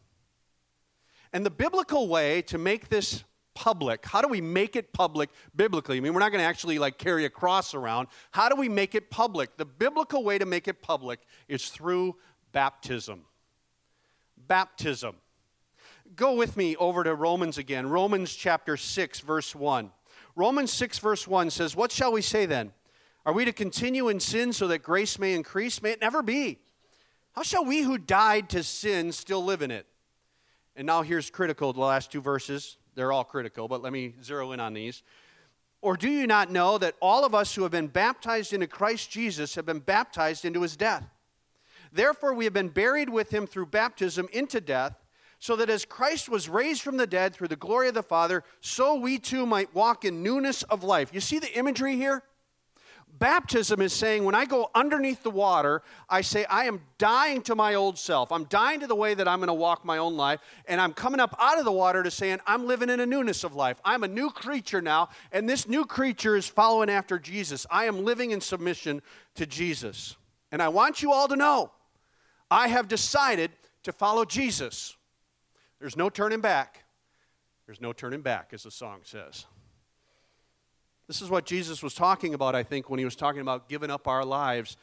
And 1.32 1.44
the 1.44 1.50
biblical 1.50 2.08
way 2.08 2.42
to 2.42 2.58
make 2.58 2.88
this 2.88 3.24
public? 3.54 4.04
How 4.06 4.20
do 4.20 4.28
we 4.28 4.40
make 4.40 4.76
it 4.76 4.92
public 4.92 5.30
biblically? 5.54 5.96
I 5.96 6.00
mean, 6.00 6.12
we're 6.14 6.20
not 6.20 6.32
going 6.32 6.42
to 6.42 6.48
actually 6.48 6.78
like 6.78 6.98
carry 6.98 7.24
a 7.24 7.30
cross 7.30 7.74
around. 7.74 8.08
How 8.30 8.48
do 8.48 8.56
we 8.56 8.68
make 8.68 8.94
it 8.94 9.10
public? 9.10 9.56
The 9.56 9.64
biblical 9.64 10.24
way 10.24 10.38
to 10.38 10.46
make 10.46 10.68
it 10.68 10.82
public 10.82 11.20
is 11.48 11.68
through 11.68 12.16
baptism. 12.52 13.22
Baptism. 14.36 15.16
Go 16.16 16.34
with 16.34 16.56
me 16.56 16.76
over 16.76 17.02
to 17.02 17.14
Romans 17.14 17.58
again. 17.58 17.88
Romans 17.88 18.34
chapter 18.34 18.76
6, 18.76 19.20
verse 19.20 19.54
1. 19.54 19.90
Romans 20.36 20.72
6, 20.72 20.98
verse 20.98 21.26
1 21.26 21.50
says, 21.50 21.74
What 21.74 21.92
shall 21.92 22.12
we 22.12 22.22
say 22.22 22.46
then? 22.46 22.72
Are 23.26 23.32
we 23.32 23.44
to 23.44 23.52
continue 23.52 24.08
in 24.08 24.20
sin 24.20 24.52
so 24.52 24.68
that 24.68 24.82
grace 24.82 25.18
may 25.18 25.34
increase? 25.34 25.80
May 25.80 25.92
it 25.92 26.00
never 26.00 26.22
be. 26.22 26.58
How 27.32 27.42
shall 27.42 27.64
we 27.64 27.82
who 27.82 27.98
died 27.98 28.50
to 28.50 28.62
sin 28.62 29.12
still 29.12 29.44
live 29.44 29.62
in 29.62 29.70
it? 29.70 29.86
And 30.76 30.86
now 30.86 31.02
here's 31.02 31.30
critical 31.30 31.72
the 31.72 31.80
last 31.80 32.12
two 32.12 32.20
verses 32.20 32.76
they're 32.94 33.12
all 33.12 33.24
critical, 33.24 33.68
but 33.68 33.82
let 33.82 33.92
me 33.92 34.14
zero 34.22 34.52
in 34.52 34.60
on 34.60 34.74
these. 34.74 35.02
Or 35.82 35.96
do 35.96 36.08
you 36.08 36.26
not 36.26 36.50
know 36.50 36.78
that 36.78 36.94
all 37.00 37.24
of 37.24 37.34
us 37.34 37.54
who 37.54 37.62
have 37.62 37.72
been 37.72 37.88
baptized 37.88 38.52
into 38.52 38.66
Christ 38.66 39.10
Jesus 39.10 39.54
have 39.54 39.66
been 39.66 39.80
baptized 39.80 40.44
into 40.44 40.62
his 40.62 40.76
death? 40.76 41.04
Therefore, 41.92 42.34
we 42.34 42.44
have 42.44 42.54
been 42.54 42.70
buried 42.70 43.08
with 43.08 43.30
him 43.30 43.46
through 43.46 43.66
baptism 43.66 44.28
into 44.32 44.60
death, 44.60 44.96
so 45.38 45.56
that 45.56 45.68
as 45.68 45.84
Christ 45.84 46.28
was 46.28 46.48
raised 46.48 46.80
from 46.80 46.96
the 46.96 47.06
dead 47.06 47.34
through 47.34 47.48
the 47.48 47.56
glory 47.56 47.88
of 47.88 47.94
the 47.94 48.02
Father, 48.02 48.42
so 48.60 48.94
we 48.94 49.18
too 49.18 49.44
might 49.44 49.74
walk 49.74 50.04
in 50.04 50.22
newness 50.22 50.62
of 50.64 50.82
life. 50.82 51.10
You 51.12 51.20
see 51.20 51.38
the 51.38 51.52
imagery 51.52 51.96
here? 51.96 52.22
Baptism 53.16 53.80
is 53.80 53.92
saying 53.92 54.24
when 54.24 54.34
I 54.34 54.44
go 54.44 54.70
underneath 54.74 55.22
the 55.22 55.30
water, 55.30 55.82
I 56.08 56.20
say, 56.20 56.44
I 56.46 56.64
am 56.64 56.80
dying 56.98 57.42
to 57.42 57.54
my 57.54 57.74
old 57.74 57.96
self. 57.96 58.32
I'm 58.32 58.44
dying 58.44 58.80
to 58.80 58.88
the 58.88 58.96
way 58.96 59.14
that 59.14 59.28
I'm 59.28 59.38
going 59.38 59.46
to 59.46 59.54
walk 59.54 59.84
my 59.84 59.98
own 59.98 60.16
life. 60.16 60.40
And 60.66 60.80
I'm 60.80 60.92
coming 60.92 61.20
up 61.20 61.36
out 61.38 61.58
of 61.58 61.64
the 61.64 61.72
water 61.72 62.02
to 62.02 62.10
saying, 62.10 62.40
I'm 62.44 62.66
living 62.66 62.90
in 62.90 62.98
a 62.98 63.06
newness 63.06 63.44
of 63.44 63.54
life. 63.54 63.80
I'm 63.84 64.02
a 64.02 64.08
new 64.08 64.30
creature 64.30 64.82
now. 64.82 65.10
And 65.30 65.48
this 65.48 65.68
new 65.68 65.84
creature 65.84 66.34
is 66.34 66.48
following 66.48 66.90
after 66.90 67.20
Jesus. 67.20 67.66
I 67.70 67.84
am 67.84 68.04
living 68.04 68.32
in 68.32 68.40
submission 68.40 69.00
to 69.36 69.46
Jesus. 69.46 70.16
And 70.50 70.60
I 70.60 70.68
want 70.68 71.00
you 71.00 71.12
all 71.12 71.28
to 71.28 71.36
know, 71.36 71.70
I 72.50 72.66
have 72.68 72.88
decided 72.88 73.52
to 73.84 73.92
follow 73.92 74.24
Jesus. 74.24 74.96
There's 75.78 75.96
no 75.96 76.10
turning 76.10 76.40
back. 76.40 76.84
There's 77.66 77.80
no 77.80 77.92
turning 77.92 78.22
back, 78.22 78.50
as 78.52 78.64
the 78.64 78.70
song 78.70 79.00
says. 79.04 79.46
This 81.06 81.20
is 81.20 81.28
what 81.28 81.44
Jesus 81.44 81.82
was 81.82 81.94
talking 81.94 82.32
about, 82.32 82.54
I 82.54 82.62
think, 82.62 82.88
when 82.88 82.98
he 82.98 83.04
was 83.04 83.16
talking 83.16 83.42
about 83.42 83.68
giving 83.68 83.90
up 83.90 84.08
our 84.08 84.24
lives 84.24 84.76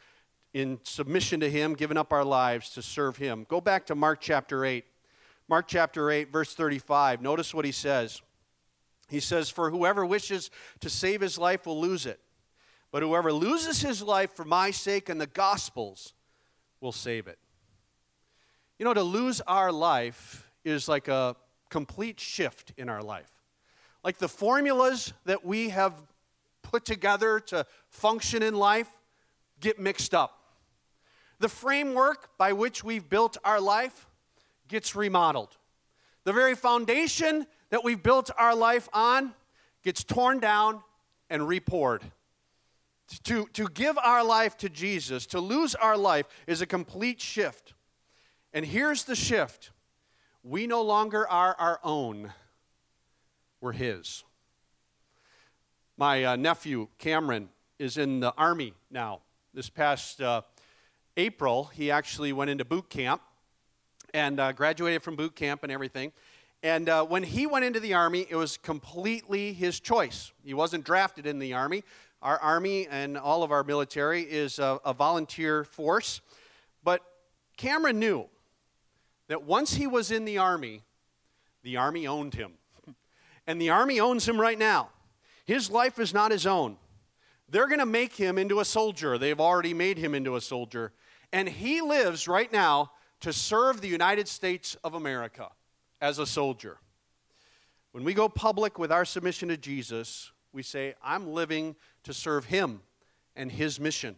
in 0.53 0.79
submission 0.83 1.39
to 1.39 1.49
him, 1.49 1.73
giving 1.73 1.97
up 1.97 2.13
our 2.13 2.25
lives 2.25 2.69
to 2.71 2.81
serve 2.81 3.17
him. 3.17 3.45
Go 3.49 3.59
back 3.59 3.87
to 3.87 3.95
Mark 3.95 4.19
chapter 4.21 4.63
8. 4.63 4.85
Mark 5.47 5.67
chapter 5.67 6.11
8, 6.11 6.31
verse 6.31 6.53
35. 6.53 7.21
Notice 7.21 7.53
what 7.53 7.65
he 7.65 7.71
says. 7.71 8.21
He 9.09 9.19
says, 9.19 9.49
For 9.49 9.69
whoever 9.71 10.05
wishes 10.05 10.51
to 10.79 10.89
save 10.89 11.21
his 11.21 11.37
life 11.37 11.65
will 11.65 11.81
lose 11.81 12.05
it, 12.05 12.19
but 12.91 13.01
whoever 13.01 13.33
loses 13.33 13.81
his 13.81 14.01
life 14.01 14.35
for 14.35 14.45
my 14.45 14.71
sake 14.71 15.09
and 15.09 15.19
the 15.19 15.27
gospel's 15.27 16.13
will 16.79 16.91
save 16.91 17.27
it. 17.27 17.39
You 18.79 18.85
know, 18.85 18.93
to 18.93 19.03
lose 19.03 19.41
our 19.41 19.71
life 19.71 20.49
is 20.63 20.87
like 20.87 21.07
a 21.07 21.35
complete 21.69 22.19
shift 22.19 22.73
in 22.77 22.89
our 22.89 23.03
life. 23.03 23.31
Like 24.03 24.17
the 24.17 24.29
formulas 24.29 25.13
that 25.25 25.45
we 25.45 25.69
have 25.69 25.93
put 26.63 26.85
together 26.85 27.39
to 27.39 27.65
function 27.89 28.43
in 28.43 28.55
life 28.55 28.87
get 29.59 29.79
mixed 29.79 30.13
up. 30.13 30.37
The 31.39 31.49
framework 31.49 32.37
by 32.37 32.53
which 32.53 32.83
we've 32.83 33.07
built 33.07 33.37
our 33.43 33.61
life 33.61 34.07
gets 34.67 34.95
remodeled. 34.95 35.57
The 36.23 36.33
very 36.33 36.55
foundation 36.55 37.47
that 37.69 37.83
we've 37.83 38.01
built 38.01 38.29
our 38.37 38.55
life 38.55 38.89
on 38.93 39.33
gets 39.83 40.03
torn 40.03 40.39
down 40.39 40.81
and 41.29 41.47
repoured. 41.47 42.03
To, 43.23 43.45
to 43.53 43.67
give 43.67 43.97
our 43.97 44.23
life 44.23 44.55
to 44.57 44.69
Jesus, 44.69 45.25
to 45.27 45.39
lose 45.39 45.75
our 45.75 45.97
life, 45.97 46.27
is 46.47 46.61
a 46.61 46.65
complete 46.65 47.19
shift. 47.19 47.73
And 48.53 48.65
here's 48.65 49.03
the 49.03 49.15
shift 49.15 49.71
we 50.43 50.67
no 50.67 50.81
longer 50.81 51.27
are 51.27 51.55
our 51.57 51.79
own, 51.83 52.33
we're 53.59 53.73
His. 53.73 54.23
My 56.01 56.23
uh, 56.23 56.35
nephew, 56.35 56.87
Cameron, 56.97 57.49
is 57.77 57.95
in 57.95 58.21
the 58.21 58.33
Army 58.35 58.73
now. 58.89 59.19
This 59.53 59.69
past 59.69 60.19
uh, 60.19 60.41
April, 61.15 61.65
he 61.75 61.91
actually 61.91 62.33
went 62.33 62.49
into 62.49 62.65
boot 62.65 62.89
camp 62.89 63.21
and 64.11 64.39
uh, 64.39 64.51
graduated 64.51 65.03
from 65.03 65.15
boot 65.15 65.35
camp 65.35 65.61
and 65.61 65.71
everything. 65.71 66.11
And 66.63 66.89
uh, 66.89 67.05
when 67.05 67.21
he 67.21 67.45
went 67.45 67.65
into 67.65 67.79
the 67.79 67.93
Army, 67.93 68.25
it 68.27 68.35
was 68.35 68.57
completely 68.57 69.53
his 69.53 69.79
choice. 69.79 70.31
He 70.43 70.55
wasn't 70.55 70.85
drafted 70.85 71.27
in 71.27 71.37
the 71.37 71.53
Army. 71.53 71.83
Our 72.23 72.39
Army 72.39 72.87
and 72.87 73.15
all 73.15 73.43
of 73.43 73.51
our 73.51 73.63
military 73.63 74.23
is 74.23 74.57
a, 74.57 74.79
a 74.83 74.95
volunteer 74.95 75.63
force. 75.63 76.19
But 76.83 77.03
Cameron 77.57 77.99
knew 77.99 78.25
that 79.27 79.43
once 79.43 79.75
he 79.75 79.85
was 79.85 80.09
in 80.09 80.25
the 80.25 80.39
Army, 80.39 80.81
the 81.61 81.77
Army 81.77 82.07
owned 82.07 82.33
him. 82.33 82.53
and 83.45 83.61
the 83.61 83.69
Army 83.69 83.99
owns 83.99 84.27
him 84.27 84.41
right 84.41 84.57
now. 84.57 84.89
His 85.51 85.69
life 85.69 85.99
is 85.99 86.13
not 86.13 86.31
his 86.31 86.47
own. 86.47 86.77
They're 87.49 87.67
going 87.67 87.81
to 87.81 87.85
make 87.85 88.15
him 88.15 88.37
into 88.37 88.61
a 88.61 88.65
soldier. 88.65 89.17
They've 89.17 89.37
already 89.37 89.73
made 89.73 89.97
him 89.97 90.15
into 90.15 90.37
a 90.37 90.41
soldier. 90.41 90.93
And 91.33 91.49
he 91.49 91.81
lives 91.81 92.25
right 92.25 92.49
now 92.53 92.93
to 93.19 93.33
serve 93.33 93.81
the 93.81 93.89
United 93.89 94.29
States 94.29 94.77
of 94.81 94.93
America 94.93 95.49
as 95.99 96.19
a 96.19 96.25
soldier. 96.25 96.77
When 97.91 98.05
we 98.05 98.13
go 98.13 98.29
public 98.29 98.79
with 98.79 98.93
our 98.93 99.03
submission 99.03 99.49
to 99.49 99.57
Jesus, 99.57 100.31
we 100.53 100.63
say, 100.63 100.93
I'm 101.03 101.33
living 101.33 101.75
to 102.05 102.13
serve 102.13 102.45
him 102.45 102.79
and 103.35 103.51
his 103.51 103.77
mission. 103.77 104.15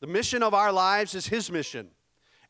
The 0.00 0.06
mission 0.06 0.42
of 0.42 0.54
our 0.54 0.72
lives 0.72 1.14
is 1.14 1.26
his 1.26 1.50
mission. 1.50 1.90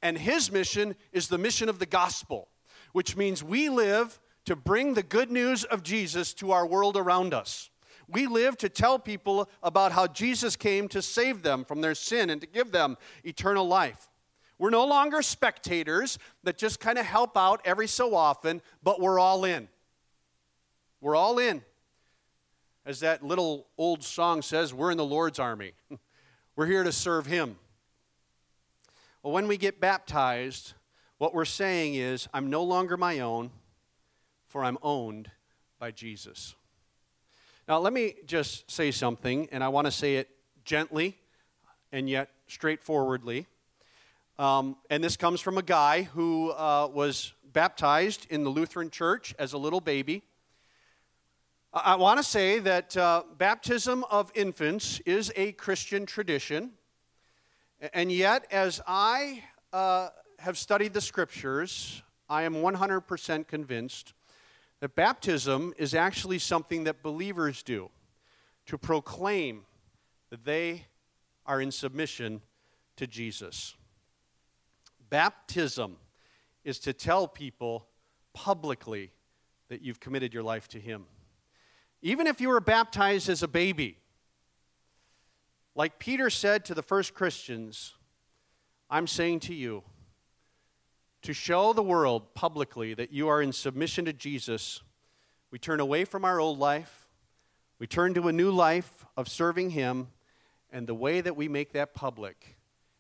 And 0.03 0.17
his 0.17 0.53
mission 0.53 0.95
is 1.11 1.27
the 1.27 1.37
mission 1.37 1.69
of 1.69 1.81
the 1.81 1.87
gospel, 1.87 2.47
which 2.93 3.17
means 3.17 3.43
we 3.43 3.69
live 3.69 4.21
to 4.47 4.57
bring 4.57 4.95
the 4.95 5.03
good 5.03 5.31
news 5.31 5.65
of 5.65 5.83
Jesus 5.83 6.33
to 6.35 6.53
our 6.53 6.67
world 6.67 6.97
around 6.97 7.35
us. 7.35 7.71
We 8.09 8.27
live 8.27 8.57
to 8.59 8.69
tell 8.69 8.99
people 8.99 9.49
about 9.63 9.93
how 9.93 10.07
Jesus 10.07 10.57
came 10.57 10.89
to 10.89 11.03
save 11.03 11.43
them 11.43 11.65
from 11.65 11.81
their 11.81 11.95
sin 11.95 12.31
and 12.31 12.41
to 12.41 12.47
give 12.47 12.71
them 12.71 12.97
eternal 13.25 13.67
life. 13.67 14.09
We're 14.59 14.71
no 14.71 14.87
longer 14.87 15.21
spectators 15.23 16.19
that 16.45 16.57
just 16.57 16.81
kind 16.81 16.99
of 16.99 17.05
help 17.05 17.37
out 17.37 17.61
every 17.65 17.89
so 17.89 18.15
often, 18.15 18.63
but 18.83 19.01
we're 19.01 19.19
all 19.19 19.45
in. 19.45 19.69
We're 21.01 21.17
all 21.17 21.39
in. 21.39 21.63
As 22.87 23.01
that 23.01 23.25
little 23.25 23.67
old 23.77 24.05
song 24.05 24.43
says, 24.43 24.73
we're 24.73 24.93
in 24.93 24.97
the 24.97 25.05
Lord's 25.05 25.41
army. 25.41 25.73
we're 26.57 26.67
here 26.67 26.85
to 26.85 26.93
serve 26.93 27.27
Him. 27.27 27.57
Well, 29.23 29.33
when 29.33 29.49
we 29.49 29.57
get 29.57 29.81
baptized, 29.81 30.75
what 31.19 31.35
we're 31.35 31.45
saying 31.45 31.97
is, 31.97 32.29
I'm 32.33 32.49
no 32.49 32.63
longer 32.63 32.97
my 32.97 33.19
own 33.19 33.51
for 34.57 34.65
I'm 34.65 34.79
owned 34.83 35.31
by 35.79 35.91
Jesus. 35.91 36.55
Now, 37.69 37.79
let 37.79 37.93
me 37.93 38.15
just 38.25 38.71
say 38.71 38.91
something, 38.91 39.51
and 39.53 39.63
I 39.63 39.69
want 39.69 39.87
to 39.87 39.91
say 39.91 40.17
it 40.17 40.31
gently 40.65 41.19
and 41.93 42.09
yet 42.09 42.31
straightforwardly. 42.47 43.45
Um, 44.39 44.77
and 44.89 45.05
this 45.05 45.15
comes 45.15 45.43
from 45.43 45.59
a 45.59 45.63
guy 45.63 46.05
who 46.05 46.53
uh, 46.53 46.89
was 46.91 47.35
baptized 47.53 48.27
in 48.31 48.45
the 48.45 48.49
Lutheran 48.49 48.89
church 48.89 49.35
as 49.39 49.53
a 49.53 49.59
little 49.59 49.83
baby. 49.83 50.23
I, 51.75 51.97
want 51.97 52.19
to 52.19 52.25
say 52.25 52.59
that 52.61 52.97
uh, 52.97 53.25
baptism 53.37 54.05
of 54.11 54.33
infants 54.35 55.01
is 55.01 55.31
a 55.37 55.53
Christian 55.53 56.07
tradition. 56.07 56.71
And 57.93 58.11
yet, 58.11 58.47
as 58.51 58.81
I 58.87 59.43
uh, 59.75 60.09
have 60.39 60.57
studied 60.57 60.95
the 60.95 61.03
scriptures, 61.03 62.03
I 62.27 62.45
am 62.45 62.55
100% 62.55 63.47
convinced 63.47 64.15
that 64.81 64.95
baptism 64.95 65.73
is 65.79 65.95
actually 65.95 66.39
something 66.39 66.85
that 66.85 67.03
believers 67.03 67.63
do 67.63 67.91
to 68.67 68.77
proclaim 68.77 69.63
that 70.31 70.45
they 70.45 70.87
are 71.47 71.61
in 71.61 71.71
submission 71.71 72.43
to 72.97 73.07
Jesus. 73.07 73.75
Baptism 75.09 75.97
is 76.65 76.79
to 76.81 76.93
tell 76.93 77.29
people 77.29 77.87
publicly 78.33 79.13
that 79.69 79.83
you've 79.83 80.01
committed 80.01 80.35
your 80.35 80.43
life 80.43 80.69
to 80.69 80.81
Him. 80.81 81.07
Even 82.03 82.27
if 82.27 82.41
you 82.41 82.49
were 82.49 82.61
baptized 82.61 83.29
as 83.29 83.43
a 83.43 83.49
baby, 83.49 83.99
like 85.75 85.99
Peter 85.99 86.29
said 86.31 86.65
to 86.65 86.75
the 86.75 86.83
first 86.83 87.15
Christians, 87.15 87.95
I'm 88.91 89.07
saying 89.07 89.41
to 89.41 89.55
you, 89.55 89.83
to 91.27 91.35
show 91.35 91.73
the 91.73 91.83
world 91.83 92.35
publicly 92.35 92.95
that 92.95 93.13
you 93.13 93.27
are 93.27 93.43
in 93.43 93.53
submission 93.53 94.05
to 94.05 94.13
Jesus, 94.13 94.83
we 95.51 95.59
turn 95.59 95.81
away 95.81 96.05
from 96.05 96.25
our 96.25 96.39
old 96.39 96.57
life, 96.57 97.09
we 97.81 97.87
turn 97.89 98.15
to 98.15 98.29
a 98.29 98.33
new 98.33 98.53
life 98.53 99.05
of 99.17 99.29
serving 99.29 99.71
Him, 99.71 100.07
and 100.71 100.87
the 100.87 100.95
way 100.95 101.21
that 101.21 101.35
we 101.35 101.49
make 101.49 101.73
that 101.73 101.95
public 101.95 102.57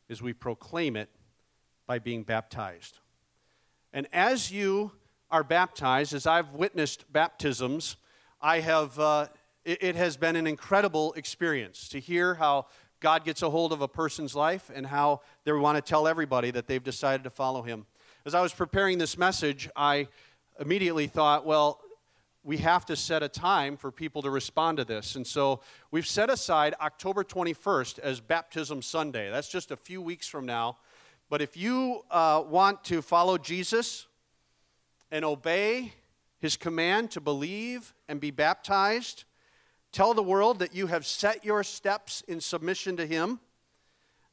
is 0.08 0.20
we 0.20 0.32
proclaim 0.32 0.96
it 0.96 1.08
by 1.86 2.00
being 2.00 2.24
baptized. 2.24 2.98
And 3.92 4.08
as 4.12 4.50
you 4.50 4.90
are 5.30 5.44
baptized, 5.44 6.12
as 6.12 6.26
I've 6.26 6.50
witnessed 6.50 7.04
baptisms, 7.12 7.94
I 8.42 8.58
have, 8.58 8.98
uh, 8.98 9.28
it, 9.64 9.84
it 9.84 9.94
has 9.94 10.16
been 10.16 10.34
an 10.34 10.48
incredible 10.48 11.12
experience 11.12 11.88
to 11.90 12.00
hear 12.00 12.34
how 12.34 12.66
God 12.98 13.24
gets 13.24 13.42
a 13.42 13.50
hold 13.50 13.72
of 13.72 13.82
a 13.82 13.88
person's 13.88 14.34
life 14.34 14.68
and 14.74 14.84
how 14.84 15.20
they 15.44 15.52
want 15.52 15.76
to 15.76 15.80
tell 15.82 16.08
everybody 16.08 16.50
that 16.50 16.66
they've 16.66 16.82
decided 16.82 17.22
to 17.22 17.30
follow 17.30 17.62
Him. 17.62 17.86
As 18.26 18.34
I 18.34 18.42
was 18.42 18.52
preparing 18.52 18.98
this 18.98 19.16
message, 19.16 19.70
I 19.76 20.08
immediately 20.58 21.06
thought, 21.06 21.46
well, 21.46 21.80
we 22.42 22.56
have 22.56 22.84
to 22.86 22.96
set 22.96 23.22
a 23.22 23.28
time 23.28 23.76
for 23.76 23.92
people 23.92 24.20
to 24.22 24.30
respond 24.30 24.78
to 24.78 24.84
this. 24.84 25.14
And 25.14 25.24
so 25.24 25.60
we've 25.92 26.08
set 26.08 26.28
aside 26.28 26.74
October 26.80 27.22
21st 27.22 28.00
as 28.00 28.18
Baptism 28.18 28.82
Sunday. 28.82 29.30
That's 29.30 29.48
just 29.48 29.70
a 29.70 29.76
few 29.76 30.02
weeks 30.02 30.26
from 30.26 30.44
now. 30.44 30.78
But 31.30 31.40
if 31.40 31.56
you 31.56 32.02
uh, 32.10 32.42
want 32.44 32.82
to 32.86 33.00
follow 33.00 33.38
Jesus 33.38 34.08
and 35.12 35.24
obey 35.24 35.92
his 36.40 36.56
command 36.56 37.12
to 37.12 37.20
believe 37.20 37.94
and 38.08 38.20
be 38.20 38.32
baptized, 38.32 39.22
tell 39.92 40.14
the 40.14 40.22
world 40.24 40.58
that 40.58 40.74
you 40.74 40.88
have 40.88 41.06
set 41.06 41.44
your 41.44 41.62
steps 41.62 42.24
in 42.26 42.40
submission 42.40 42.96
to 42.96 43.06
him, 43.06 43.38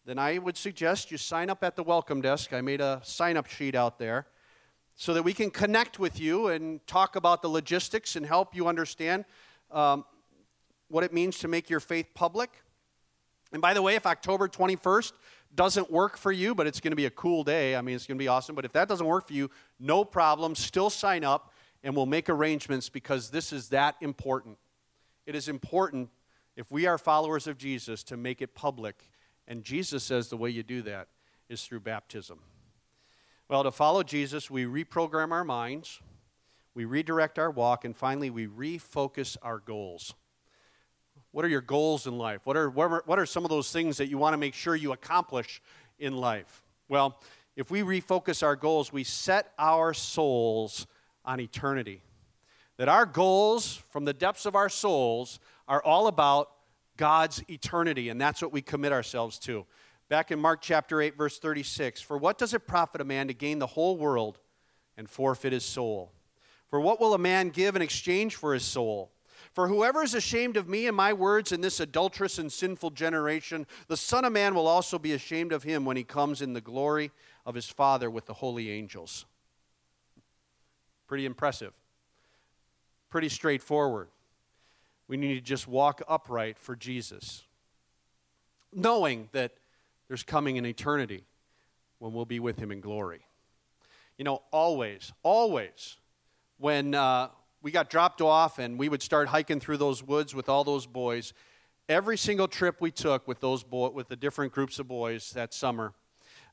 then 0.05 0.19
I 0.19 0.37
would 0.37 0.57
suggest 0.57 1.11
you 1.11 1.17
sign 1.17 1.49
up 1.49 1.63
at 1.63 1.75
the 1.75 1.83
welcome 1.83 2.21
desk. 2.21 2.51
I 2.51 2.59
made 2.59 2.81
a 2.81 2.99
sign 3.03 3.37
up 3.37 3.47
sheet 3.47 3.73
out 3.73 3.99
there 3.99 4.27
so 4.95 5.13
that 5.13 5.23
we 5.23 5.33
can 5.33 5.49
connect 5.49 5.97
with 5.97 6.19
you 6.19 6.47
and 6.47 6.85
talk 6.87 7.15
about 7.15 7.41
the 7.41 7.47
logistics 7.47 8.15
and 8.15 8.25
help 8.25 8.53
you 8.53 8.67
understand 8.67 9.23
um, 9.71 10.03
what 10.89 11.03
it 11.03 11.13
means 11.13 11.39
to 11.39 11.47
make 11.47 11.69
your 11.69 11.79
faith 11.79 12.07
public. 12.13 12.49
And 13.53 13.61
by 13.61 13.73
the 13.73 13.81
way, 13.81 13.95
if 13.95 14.05
October 14.05 14.49
21st 14.49 15.13
doesn't 15.55 15.89
work 15.89 16.17
for 16.17 16.31
you, 16.31 16.53
but 16.53 16.67
it's 16.67 16.81
going 16.81 16.91
to 16.91 16.97
be 16.97 17.05
a 17.05 17.11
cool 17.11 17.43
day, 17.43 17.75
I 17.75 17.81
mean, 17.81 17.95
it's 17.95 18.05
going 18.05 18.17
to 18.17 18.23
be 18.23 18.27
awesome. 18.27 18.55
But 18.55 18.65
if 18.65 18.73
that 18.73 18.89
doesn't 18.89 19.05
work 19.05 19.27
for 19.27 19.33
you, 19.33 19.49
no 19.79 20.03
problem. 20.03 20.53
Still 20.55 20.89
sign 20.89 21.23
up 21.23 21.53
and 21.81 21.95
we'll 21.95 22.05
make 22.07 22.29
arrangements 22.29 22.89
because 22.89 23.29
this 23.29 23.53
is 23.53 23.69
that 23.69 23.95
important. 24.01 24.57
It 25.25 25.35
is 25.35 25.47
important 25.47 26.09
if 26.57 26.71
we 26.71 26.87
are 26.87 26.97
followers 26.97 27.47
of 27.47 27.57
Jesus 27.57 28.03
to 28.03 28.17
make 28.17 28.41
it 28.41 28.53
public. 28.53 29.01
And 29.47 29.63
Jesus 29.63 30.03
says 30.03 30.29
the 30.29 30.37
way 30.37 30.49
you 30.49 30.63
do 30.63 30.81
that 30.83 31.07
is 31.49 31.63
through 31.63 31.81
baptism. 31.81 32.39
Well, 33.49 33.63
to 33.63 33.71
follow 33.71 34.03
Jesus, 34.03 34.49
we 34.49 34.65
reprogram 34.65 35.31
our 35.31 35.43
minds, 35.43 35.99
we 36.73 36.85
redirect 36.85 37.37
our 37.37 37.51
walk, 37.51 37.85
and 37.85 37.95
finally, 37.95 38.29
we 38.29 38.47
refocus 38.47 39.37
our 39.41 39.59
goals. 39.59 40.13
What 41.31 41.43
are 41.45 41.49
your 41.49 41.61
goals 41.61 42.07
in 42.07 42.17
life? 42.17 42.41
What 42.45 42.55
are, 42.55 42.69
what 42.69 43.19
are, 43.19 43.25
some 43.25 43.43
of 43.43 43.49
those 43.49 43.71
things 43.71 43.97
that 43.97 44.07
you 44.07 44.17
want 44.17 44.33
to 44.33 44.37
make 44.37 44.53
sure 44.53 44.75
you 44.75 44.91
accomplish 44.91 45.61
in 45.99 46.15
life? 46.15 46.63
Well, 46.87 47.19
if 47.55 47.69
we 47.69 47.81
refocus 47.81 48.43
our 48.43 48.55
goals, 48.55 48.93
we 48.93 49.03
set 49.03 49.51
our 49.59 49.93
souls 49.93 50.87
on 51.25 51.39
eternity. 51.39 52.01
That 52.77 52.89
our 52.89 53.05
goals 53.05 53.81
from 53.89 54.05
the 54.05 54.13
depths 54.13 54.45
of 54.45 54.55
our 54.55 54.69
souls 54.69 55.39
are 55.67 55.81
all 55.83 56.07
about 56.07 56.51
God's 56.97 57.43
eternity, 57.49 58.09
and 58.09 58.19
that's 58.19 58.41
what 58.41 58.53
we 58.53 58.61
commit 58.61 58.91
ourselves 58.91 59.39
to. 59.39 59.65
Back 60.09 60.31
in 60.31 60.39
Mark 60.39 60.61
chapter 60.61 61.01
8, 61.01 61.17
verse 61.17 61.39
36 61.39 62.01
For 62.01 62.17
what 62.17 62.37
does 62.37 62.53
it 62.53 62.67
profit 62.67 63.01
a 63.01 63.05
man 63.05 63.27
to 63.27 63.33
gain 63.33 63.59
the 63.59 63.67
whole 63.67 63.97
world 63.97 64.39
and 64.97 65.09
forfeit 65.09 65.53
his 65.53 65.65
soul? 65.65 66.11
For 66.69 66.79
what 66.79 66.99
will 66.99 67.13
a 67.13 67.19
man 67.19 67.49
give 67.49 67.75
in 67.75 67.81
exchange 67.81 68.35
for 68.35 68.53
his 68.53 68.63
soul? 68.63 69.11
For 69.53 69.67
whoever 69.67 70.01
is 70.01 70.15
ashamed 70.15 70.57
of 70.57 70.67
me 70.67 70.87
and 70.87 70.95
my 70.95 71.13
words 71.13 71.51
in 71.51 71.61
this 71.61 71.79
adulterous 71.79 72.39
and 72.39 72.51
sinful 72.51 72.91
generation, 72.91 73.67
the 73.87 73.97
Son 73.97 74.25
of 74.25 74.33
Man 74.33 74.55
will 74.55 74.67
also 74.67 74.97
be 74.97 75.13
ashamed 75.13 75.51
of 75.51 75.63
him 75.63 75.85
when 75.85 75.97
he 75.97 76.03
comes 76.03 76.41
in 76.41 76.53
the 76.53 76.61
glory 76.61 77.11
of 77.45 77.53
his 77.53 77.67
Father 77.67 78.09
with 78.09 78.25
the 78.25 78.33
holy 78.33 78.71
angels. 78.71 79.25
Pretty 81.07 81.25
impressive. 81.25 81.73
Pretty 83.09 83.29
straightforward. 83.29 84.07
We 85.07 85.17
need 85.17 85.35
to 85.35 85.41
just 85.41 85.67
walk 85.67 86.01
upright 86.07 86.57
for 86.57 86.75
Jesus, 86.75 87.43
knowing 88.73 89.29
that 89.31 89.53
there's 90.07 90.23
coming 90.23 90.57
an 90.57 90.65
eternity 90.65 91.25
when 91.99 92.13
we'll 92.13 92.25
be 92.25 92.39
with 92.39 92.57
him 92.57 92.71
in 92.71 92.81
glory. 92.81 93.25
You 94.17 94.25
know, 94.25 94.43
always, 94.51 95.11
always, 95.23 95.97
when 96.57 96.93
uh, 96.93 97.29
we 97.61 97.71
got 97.71 97.89
dropped 97.89 98.21
off 98.21 98.59
and 98.59 98.77
we 98.77 98.89
would 98.89 99.01
start 99.01 99.27
hiking 99.29 99.59
through 99.59 99.77
those 99.77 100.03
woods 100.03 100.35
with 100.35 100.49
all 100.49 100.63
those 100.63 100.85
boys, 100.85 101.33
every 101.89 102.17
single 102.17 102.47
trip 102.47 102.79
we 102.79 102.91
took 102.91 103.27
with 103.27 103.39
those 103.39 103.63
boy, 103.63 103.89
with 103.89 104.07
the 104.07 104.15
different 104.15 104.53
groups 104.53 104.79
of 104.79 104.87
boys 104.87 105.31
that 105.31 105.53
summer, 105.53 105.93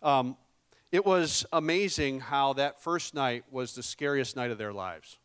um, 0.02 0.36
it 0.92 1.06
was 1.06 1.46
amazing 1.52 2.20
how 2.20 2.52
that 2.54 2.80
first 2.80 3.14
night 3.14 3.44
was 3.50 3.74
the 3.74 3.82
scariest 3.82 4.36
night 4.36 4.50
of 4.50 4.58
their 4.58 4.72
lives. 4.72 5.18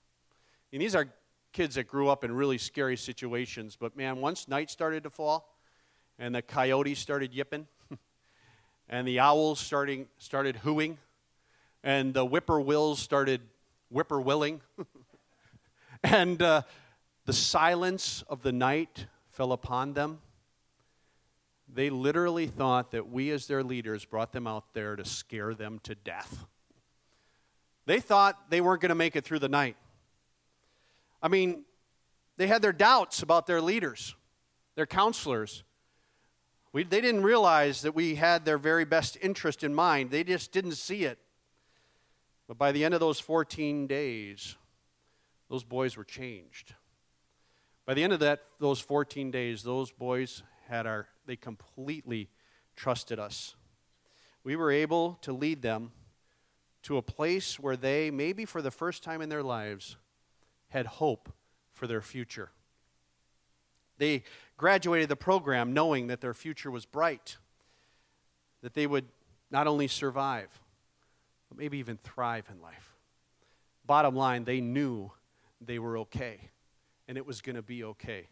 And 0.72 0.82
these 0.82 0.96
are 0.96 1.08
kids 1.56 1.76
that 1.76 1.88
grew 1.88 2.10
up 2.10 2.26
in 2.26 2.34
really 2.34 2.58
scary 2.58 2.98
situations. 2.98 3.78
But 3.80 3.96
man, 3.96 4.18
once 4.18 4.50
night 4.50 4.70
started 4.70 5.04
to 5.04 5.10
fall 5.10 5.56
and 6.20 6.36
the 6.36 6.41
coyotes 6.41 7.00
started 7.00 7.34
yipping 7.34 7.65
and 8.89 9.08
the 9.08 9.22
owls 9.22 9.62
starting, 9.62 10.08
started 10.18 10.58
hooing 10.58 10.98
and 11.82 12.13
the 12.13 12.26
whippoorwills 12.26 12.98
started 12.98 13.39
whippoorwilling 13.94 14.60
and 16.04 16.41
uh, 16.41 16.63
the 17.24 17.32
silence 17.32 18.22
of 18.28 18.41
the 18.41 18.52
night 18.52 19.06
fell 19.30 19.54
upon 19.54 19.94
them, 19.94 20.20
they 21.74 21.89
literally 21.89 22.48
thought 22.48 22.91
that 22.91 23.10
we, 23.10 23.32
as 23.32 23.48
their 23.48 23.63
leaders, 23.63 24.04
brought 24.04 24.34
them 24.34 24.46
out 24.46 24.74
there 24.74 24.98
to 24.98 25.06
scare 25.06 25.54
them 25.54 25.80
to 25.84 25.96
death. 25.96 26.46
They 27.86 28.02
thought 28.02 28.50
they 28.50 28.60
weren't 28.60 28.82
going 28.82 28.89
to 28.89 28.96
make 28.96 29.15
it 29.15 29.24
through 29.24 29.39
the 29.39 29.50
night. 29.50 29.78
I 31.26 31.28
mean, 31.28 31.66
they 32.38 32.46
had 32.46 32.62
their 32.62 32.72
doubts 32.72 33.24
about 33.24 33.48
their 33.48 33.60
leaders, 33.60 34.14
their 34.76 34.86
counselors. 34.86 35.64
We, 36.72 36.84
they 36.84 37.02
didn't 37.02 37.24
realize 37.24 37.82
that 37.82 37.96
we 37.96 38.14
had 38.14 38.46
their 38.46 38.60
very 38.60 38.86
best 38.86 39.18
interest 39.20 39.64
in 39.64 39.74
mind. 39.74 40.12
They 40.12 40.24
just 40.24 40.52
didn't 40.52 40.74
see 40.74 41.04
it. 41.04 41.18
But 42.48 42.60
by 42.60 42.72
the 42.72 42.86
end 42.86 42.94
of 42.94 43.00
those 43.00 43.20
14 43.20 43.88
days, 43.88 44.56
those 45.50 45.64
boys 45.64 45.98
were 45.98 46.04
changed. 46.04 46.76
By 47.88 47.96
the 47.96 48.04
end 48.04 48.14
of 48.14 48.20
that, 48.20 48.44
those 48.60 48.80
14 48.80 49.32
days, 49.32 49.64
those 49.64 49.92
boys 49.92 50.44
had 50.68 50.86
our, 50.86 51.08
they 51.26 51.38
completely 51.38 52.30
trusted 52.76 53.18
us. 53.18 53.56
We 54.44 54.56
were 54.56 54.70
able 54.70 55.18
to 55.24 55.34
lead 55.34 55.64
them 55.64 55.92
to 56.84 56.98
a 56.98 57.02
place 57.02 57.60
where 57.60 57.76
they, 57.76 58.12
maybe 58.12 58.46
for 58.46 58.62
the 58.62 58.70
first 58.70 59.02
time 59.02 59.24
in 59.24 59.30
their 59.30 59.42
lives, 59.42 59.98
had 60.76 60.86
hope 60.86 61.32
for 61.72 61.88
their 61.88 62.02
future. 62.02 62.52
They 63.98 64.24
graduated 64.58 65.08
the 65.08 65.16
program 65.16 65.74
knowing 65.74 66.08
that 66.08 66.20
their 66.20 66.34
future 66.34 66.70
was 66.70 66.86
bright, 66.86 67.38
that 68.62 68.74
they 68.74 68.86
would 68.86 69.06
not 69.50 69.68
only 69.68 69.88
survive, 69.88 70.60
but 71.48 71.58
maybe 71.58 71.78
even 71.78 71.98
thrive 72.04 72.50
in 72.52 72.62
life. 72.62 72.94
Bottom 73.86 74.18
line, 74.18 74.44
they 74.44 74.60
knew 74.60 75.14
they 75.62 75.80
were 75.80 75.98
okay, 76.00 76.40
and 77.08 77.18
it 77.18 77.26
was 77.26 77.42
going 77.42 77.56
to 77.56 77.62
be 77.62 77.82
okay. 77.86 78.28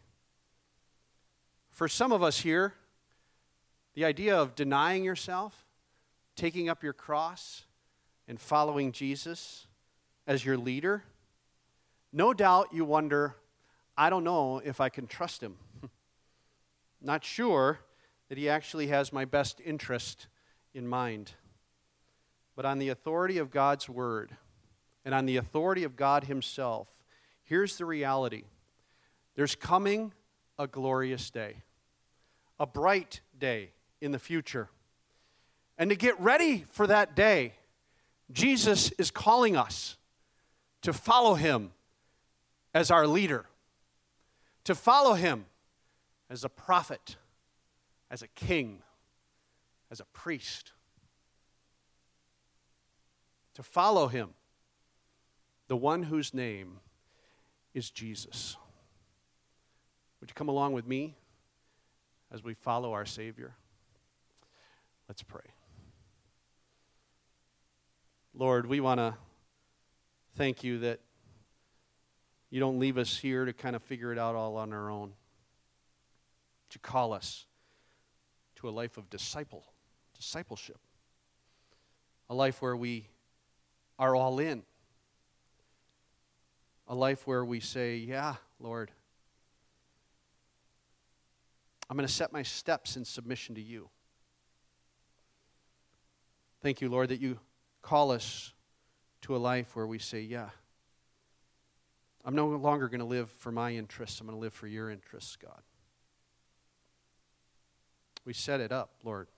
For 1.70 1.88
some 1.88 2.12
of 2.12 2.22
us 2.22 2.40
here, 2.40 2.74
the 3.94 4.04
idea 4.04 4.36
of 4.36 4.54
denying 4.54 5.02
yourself, 5.02 5.64
taking 6.36 6.68
up 6.68 6.82
your 6.82 6.92
cross, 6.92 7.64
and 8.28 8.38
following 8.38 8.92
Jesus 8.92 9.66
as 10.26 10.44
your 10.44 10.58
leader 10.58 11.04
no 12.14 12.32
doubt 12.32 12.68
you 12.72 12.84
wonder, 12.84 13.34
I 13.96 14.08
don't 14.08 14.22
know 14.22 14.62
if 14.64 14.80
I 14.80 14.88
can 14.88 15.08
trust 15.08 15.42
him. 15.42 15.56
Not 17.02 17.24
sure 17.24 17.80
that 18.28 18.38
he 18.38 18.48
actually 18.48 18.86
has 18.86 19.12
my 19.12 19.24
best 19.24 19.60
interest 19.64 20.28
in 20.72 20.86
mind. 20.86 21.32
But 22.54 22.66
on 22.66 22.78
the 22.78 22.88
authority 22.88 23.38
of 23.38 23.50
God's 23.50 23.88
word 23.88 24.36
and 25.04 25.12
on 25.12 25.26
the 25.26 25.36
authority 25.36 25.82
of 25.82 25.96
God 25.96 26.24
himself, 26.24 26.88
here's 27.42 27.76
the 27.76 27.84
reality 27.84 28.44
there's 29.34 29.56
coming 29.56 30.12
a 30.56 30.68
glorious 30.68 31.30
day, 31.30 31.56
a 32.60 32.66
bright 32.66 33.22
day 33.36 33.70
in 34.00 34.12
the 34.12 34.20
future. 34.20 34.68
And 35.76 35.90
to 35.90 35.96
get 35.96 36.18
ready 36.20 36.64
for 36.70 36.86
that 36.86 37.16
day, 37.16 37.54
Jesus 38.30 38.92
is 38.92 39.10
calling 39.10 39.56
us 39.56 39.96
to 40.82 40.92
follow 40.92 41.34
him 41.34 41.72
as 42.74 42.90
our 42.90 43.06
leader, 43.06 43.46
to 44.64 44.74
follow 44.74 45.14
him 45.14 45.46
as 46.28 46.44
a 46.44 46.48
prophet, 46.48 47.16
as 48.10 48.20
a 48.20 48.28
king, 48.28 48.82
as 49.90 50.00
a 50.00 50.04
priest, 50.06 50.72
to 53.54 53.62
follow 53.62 54.08
him, 54.08 54.30
the 55.68 55.76
one 55.76 56.02
whose 56.02 56.34
name 56.34 56.80
is 57.72 57.90
Jesus. 57.90 58.56
Would 60.20 60.30
you 60.30 60.34
come 60.34 60.48
along 60.48 60.72
with 60.72 60.86
me 60.86 61.14
as 62.32 62.42
we 62.42 62.54
follow 62.54 62.92
our 62.92 63.06
Savior? 63.06 63.54
Let's 65.08 65.22
pray. 65.22 65.42
Lord, 68.34 68.66
we 68.66 68.80
want 68.80 68.98
to 68.98 69.14
thank 70.34 70.64
you 70.64 70.78
that 70.80 70.98
you 72.54 72.60
don't 72.60 72.78
leave 72.78 72.98
us 72.98 73.16
here 73.16 73.44
to 73.44 73.52
kind 73.52 73.74
of 73.74 73.82
figure 73.82 74.12
it 74.12 74.18
out 74.18 74.36
all 74.36 74.56
on 74.56 74.72
our 74.72 74.88
own. 74.88 75.12
You 76.72 76.78
call 76.80 77.12
us 77.12 77.46
to 78.54 78.68
a 78.68 78.70
life 78.70 78.96
of 78.96 79.10
disciple, 79.10 79.64
discipleship, 80.16 80.78
a 82.30 82.34
life 82.34 82.62
where 82.62 82.76
we 82.76 83.08
are 83.98 84.14
all 84.14 84.38
in, 84.38 84.62
a 86.86 86.94
life 86.94 87.26
where 87.26 87.44
we 87.44 87.58
say, 87.58 87.96
Yeah, 87.96 88.36
Lord, 88.60 88.92
I'm 91.90 91.96
going 91.96 92.06
to 92.06 92.12
set 92.12 92.32
my 92.32 92.44
steps 92.44 92.96
in 92.96 93.04
submission 93.04 93.56
to 93.56 93.60
you. 93.60 93.88
Thank 96.62 96.80
you, 96.80 96.88
Lord, 96.88 97.08
that 97.08 97.20
you 97.20 97.40
call 97.82 98.12
us 98.12 98.52
to 99.22 99.34
a 99.34 99.38
life 99.38 99.74
where 99.74 99.88
we 99.88 99.98
say, 99.98 100.20
Yeah. 100.20 100.50
I'm 102.24 102.34
no 102.34 102.48
longer 102.48 102.88
going 102.88 103.00
to 103.00 103.06
live 103.06 103.30
for 103.30 103.52
my 103.52 103.74
interests. 103.74 104.20
I'm 104.20 104.26
going 104.26 104.36
to 104.36 104.40
live 104.40 104.54
for 104.54 104.66
your 104.66 104.90
interests, 104.90 105.36
God. 105.36 105.60
We 108.24 108.32
set 108.32 108.60
it 108.60 108.72
up, 108.72 108.90
Lord. 109.04 109.28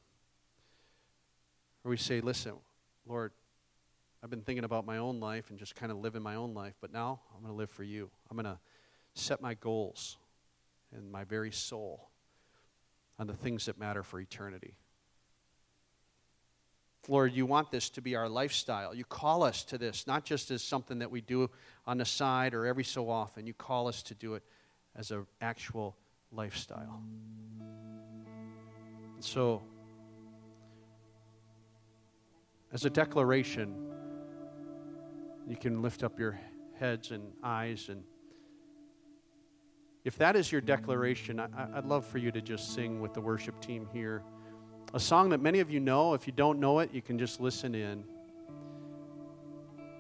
Where 1.83 1.91
we 1.91 1.97
say, 1.97 2.21
listen, 2.21 2.55
Lord, 3.07 3.33
I've 4.23 4.31
been 4.31 4.43
thinking 4.43 4.65
about 4.65 4.87
my 4.87 4.99
own 4.99 5.19
life 5.19 5.51
and 5.51 5.59
just 5.59 5.75
kind 5.75 5.91
of 5.91 5.99
living 5.99 6.23
my 6.23 6.37
own 6.37 6.55
life, 6.55 6.75
but 6.81 6.93
now 6.93 7.21
I'm 7.35 7.43
going 7.43 7.53
to 7.53 7.57
live 7.57 7.71
for 7.71 7.83
you. 7.83 8.11
I'm 8.31 8.37
going 8.37 8.45
to 8.45 8.59
set 9.15 9.41
my 9.41 9.55
goals 9.55 10.17
and 10.95 11.11
my 11.11 11.25
very 11.25 11.51
soul 11.51 12.11
on 13.19 13.27
the 13.27 13.35
things 13.35 13.67
that 13.67 13.79
matter 13.79 14.03
for 14.03 14.21
eternity. 14.21 14.77
Lord, 17.09 17.33
you 17.33 17.47
want 17.47 17.71
this 17.71 17.91
to 17.91 18.01
be 18.01 18.17
our 18.17 18.29
lifestyle. 18.29 18.95
You 18.95 19.05
call 19.05 19.43
us 19.43 19.65
to 19.65 19.79
this, 19.79 20.07
not 20.07 20.25
just 20.25 20.51
as 20.51 20.63
something 20.63 20.99
that 20.99 21.11
we 21.11 21.21
do 21.21 21.51
on 21.87 21.99
the 21.99 22.05
side 22.05 22.55
or 22.55 22.67
every 22.67 22.85
so 22.85 23.09
often. 23.09 23.47
You 23.47 23.55
call 23.55 23.89
us 23.89 24.03
to 24.05 24.15
do 24.15 24.35
it 24.35 24.43
as 24.97 25.11
an 25.11 25.27
actual 25.41 25.97
lifestyle. 26.33 27.03
And 29.15 29.25
so, 29.25 29.63
as 32.73 32.85
a 32.85 32.91
declaration, 32.91 33.75
you 35.49 35.57
can 35.57 35.81
lift 35.83 36.03
up 36.03 36.19
your 36.19 36.39
heads 36.79 37.11
and 37.11 37.33
eyes. 37.43 37.89
And 37.89 38.03
if 40.05 40.19
that 40.19 40.37
is 40.37 40.51
your 40.51 40.61
declaration, 40.61 41.41
I, 41.41 41.49
would 41.77 41.87
love 41.87 42.07
for 42.07 42.19
you 42.19 42.31
to 42.33 42.41
just 42.41 42.75
sing 42.75 43.01
with 43.01 43.15
the 43.15 43.21
worship 43.21 43.61
team 43.61 43.89
here. 43.93 44.23
A 44.95 45.01
song 45.01 45.31
that 45.31 45.41
many 45.41 45.61
of 45.61 45.71
you 45.71 45.81
know. 45.81 46.15
If 46.15 46.27
you 46.27 46.33
don't 46.33 46.61
know 46.61 46.79
it, 46.79 46.93
you 46.93 47.03
can 47.03 47.19
just 47.19 47.41
listen 47.41 47.75
in. 47.75 48.05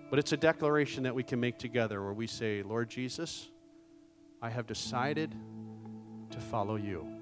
But 0.08 0.18
it's 0.18 0.32
a 0.32 0.36
declaration 0.36 1.02
that 1.02 1.14
we 1.14 1.22
can 1.22 1.40
make 1.40 1.58
together 1.58 2.02
where 2.02 2.12
we 2.12 2.26
say, 2.26 2.62
Lord 2.62 2.88
Jesus, 2.88 3.48
I 4.40 4.50
have 4.50 4.66
decided 4.66 5.34
to 6.30 6.38
follow 6.38 6.76
you. 6.76 7.15